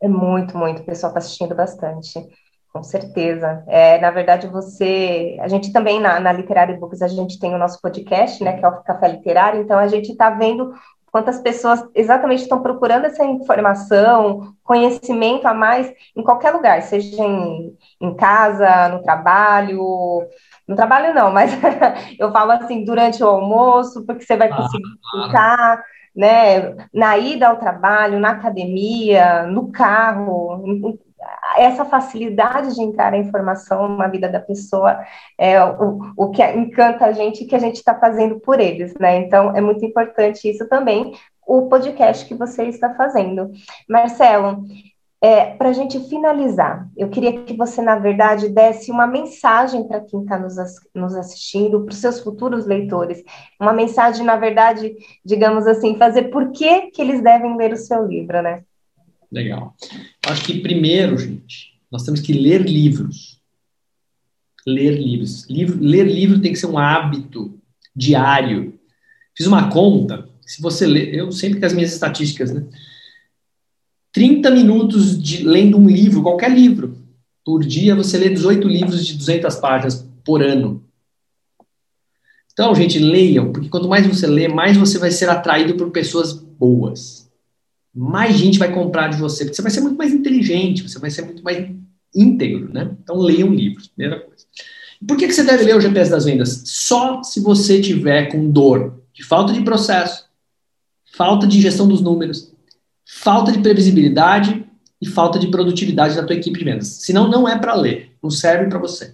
[0.00, 0.80] É muito, muito.
[0.80, 2.18] O pessoal está assistindo bastante.
[2.72, 3.62] Com certeza.
[3.66, 5.36] É, na verdade, você.
[5.40, 8.64] A gente também, na, na Literary Books, a gente tem o nosso podcast, né, que
[8.64, 10.72] é o Café Literário, então a gente está vendo
[11.18, 17.76] quantas pessoas exatamente estão procurando essa informação, conhecimento a mais em qualquer lugar, seja em,
[18.00, 20.28] em casa, no trabalho,
[20.66, 21.50] no trabalho não, mas
[22.20, 24.86] eu falo assim, durante o almoço, porque você vai conseguir
[25.34, 25.82] ah,
[26.14, 30.62] né, na ida ao trabalho, na academia, no carro,
[31.56, 34.98] essa facilidade de entrar a informação na vida da pessoa
[35.36, 39.18] é o, o que encanta a gente que a gente está fazendo por eles, né?
[39.18, 41.12] Então é muito importante isso também,
[41.46, 43.50] o podcast que você está fazendo.
[43.88, 44.64] Marcelo,
[45.20, 50.00] é, para a gente finalizar, eu queria que você, na verdade, desse uma mensagem para
[50.00, 50.54] quem está nos,
[50.94, 53.22] nos assistindo, para os seus futuros leitores.
[53.60, 58.06] Uma mensagem, na verdade, digamos assim, fazer por que, que eles devem ler o seu
[58.06, 58.62] livro, né?
[59.30, 59.76] Legal.
[60.26, 63.38] Acho que primeiro, gente, nós temos que ler livros.
[64.66, 65.46] Ler livros.
[65.48, 67.58] Livro, ler livro tem que ser um hábito
[67.94, 68.78] diário.
[69.36, 72.66] Fiz uma conta, se você ler, eu sempre com as minhas estatísticas, né?
[74.12, 76.96] 30 minutos de lendo um livro, qualquer livro,
[77.44, 80.84] por dia, você lê 18 livros de 200 páginas por ano.
[82.52, 86.32] Então, gente, leiam, porque quanto mais você lê, mais você vai ser atraído por pessoas
[86.32, 87.17] boas
[87.98, 91.10] mais gente vai comprar de você, porque você vai ser muito mais inteligente, você vai
[91.10, 91.68] ser muito mais
[92.14, 92.96] íntegro, né?
[93.02, 94.44] Então, leiam livros, primeira coisa.
[95.06, 96.62] Por que, que você deve ler o GPS das vendas?
[96.64, 100.26] Só se você tiver com dor de falta de processo,
[101.16, 102.54] falta de gestão dos números,
[103.04, 104.64] falta de previsibilidade
[105.02, 106.86] e falta de produtividade da tua equipe de vendas.
[106.86, 109.12] Senão, não é para ler, não serve para você.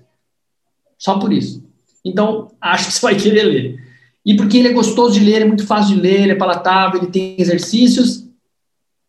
[0.98, 1.64] Só por isso.
[2.04, 3.84] Então, acho que você vai querer ler.
[4.26, 7.00] E porque ele é gostoso de ler, é muito fácil de ler, ele é palatável,
[7.00, 8.23] ele tem exercícios,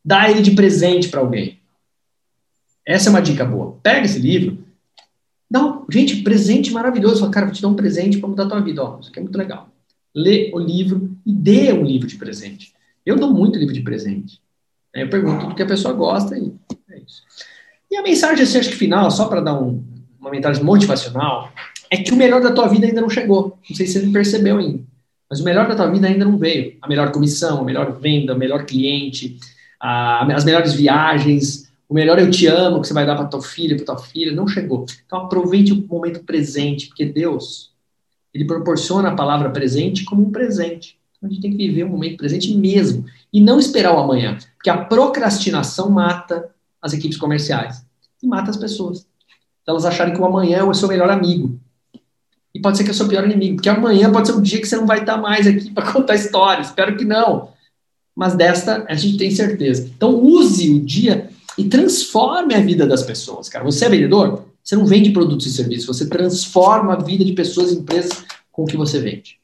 [0.05, 1.59] dá ele de presente para alguém.
[2.85, 3.79] Essa é uma dica boa.
[3.81, 4.63] Pega esse livro,
[5.49, 7.21] dá gente, presente maravilhoso.
[7.21, 8.83] Fala, cara, vou te dar um presente para mudar a tua vida.
[8.83, 9.69] Ó, isso aqui é muito legal.
[10.13, 12.73] Lê o livro e dê um livro de presente.
[13.03, 14.39] Eu dou muito livro de presente.
[14.93, 16.53] Eu pergunto do que a pessoa gosta e
[16.89, 17.23] é isso.
[17.89, 19.83] E a mensagem, assim, acho que final, só para dar um,
[20.19, 21.51] uma mensagem motivacional,
[21.89, 23.57] é que o melhor da tua vida ainda não chegou.
[23.67, 24.83] Não sei se você percebeu ainda.
[25.29, 26.77] Mas o melhor da tua vida ainda não veio.
[26.81, 29.37] A melhor comissão, a melhor venda, o melhor cliente,
[29.79, 33.41] a, as melhores viagens, o melhor eu te amo que você vai dar para tua
[33.41, 34.85] filha, para tua filha, não chegou.
[35.05, 37.71] Então aproveite o momento presente, porque Deus,
[38.33, 40.97] ele proporciona a palavra presente como um presente.
[41.17, 44.37] Então a gente tem que viver o momento presente mesmo e não esperar o amanhã,
[44.55, 46.49] porque a procrastinação mata
[46.81, 47.85] as equipes comerciais
[48.21, 49.07] e mata as pessoas.
[49.67, 51.59] Elas acharem que o amanhã é o seu melhor amigo.
[52.53, 54.61] E pode ser que é o seu pior inimigo, porque amanhã pode ser um dia
[54.61, 56.67] que você não vai estar mais aqui para contar histórias.
[56.67, 57.54] Espero que não
[58.15, 59.91] mas desta a gente tem certeza.
[59.95, 63.65] Então, use o dia e transforme a vida das pessoas, cara.
[63.65, 64.45] Você é vendedor?
[64.63, 68.63] Você não vende produtos e serviços, você transforma a vida de pessoas e empresas com
[68.63, 69.39] o que você vende.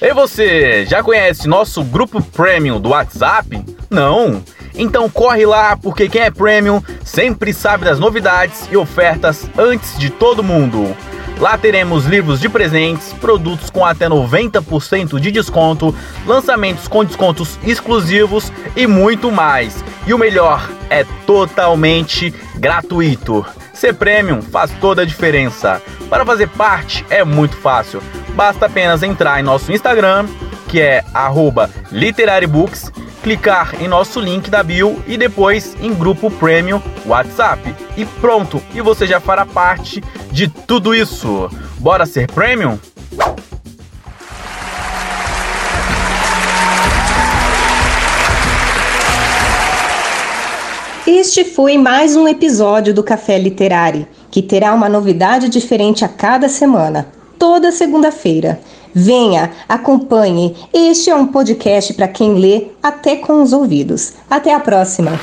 [0.00, 3.64] E você, já conhece nosso grupo premium do WhatsApp?
[3.90, 4.42] Não?
[4.76, 10.10] Então corre lá, porque quem é premium sempre sabe das novidades e ofertas antes de
[10.10, 10.94] todo mundo.
[11.38, 15.94] Lá teremos livros de presentes, produtos com até 90% de desconto,
[16.26, 19.84] lançamentos com descontos exclusivos e muito mais.
[20.06, 23.44] E o melhor, é totalmente gratuito.
[23.74, 25.82] Ser premium faz toda a diferença.
[26.08, 28.02] Para fazer parte é muito fácil.
[28.34, 30.26] Basta apenas entrar em nosso Instagram,
[30.68, 31.04] que é
[31.92, 32.90] @literarybooks,
[33.26, 37.74] clicar em nosso link da bio e depois em grupo premium WhatsApp.
[37.96, 40.00] E pronto, e você já fará parte
[40.30, 41.50] de tudo isso.
[41.80, 42.78] Bora ser premium?
[51.04, 56.48] Este foi mais um episódio do Café Literário, que terá uma novidade diferente a cada
[56.48, 58.60] semana, toda segunda-feira.
[58.94, 60.56] Venha, acompanhe.
[60.72, 64.14] Este é um podcast para quem lê até com os ouvidos.
[64.30, 65.18] Até a próxima!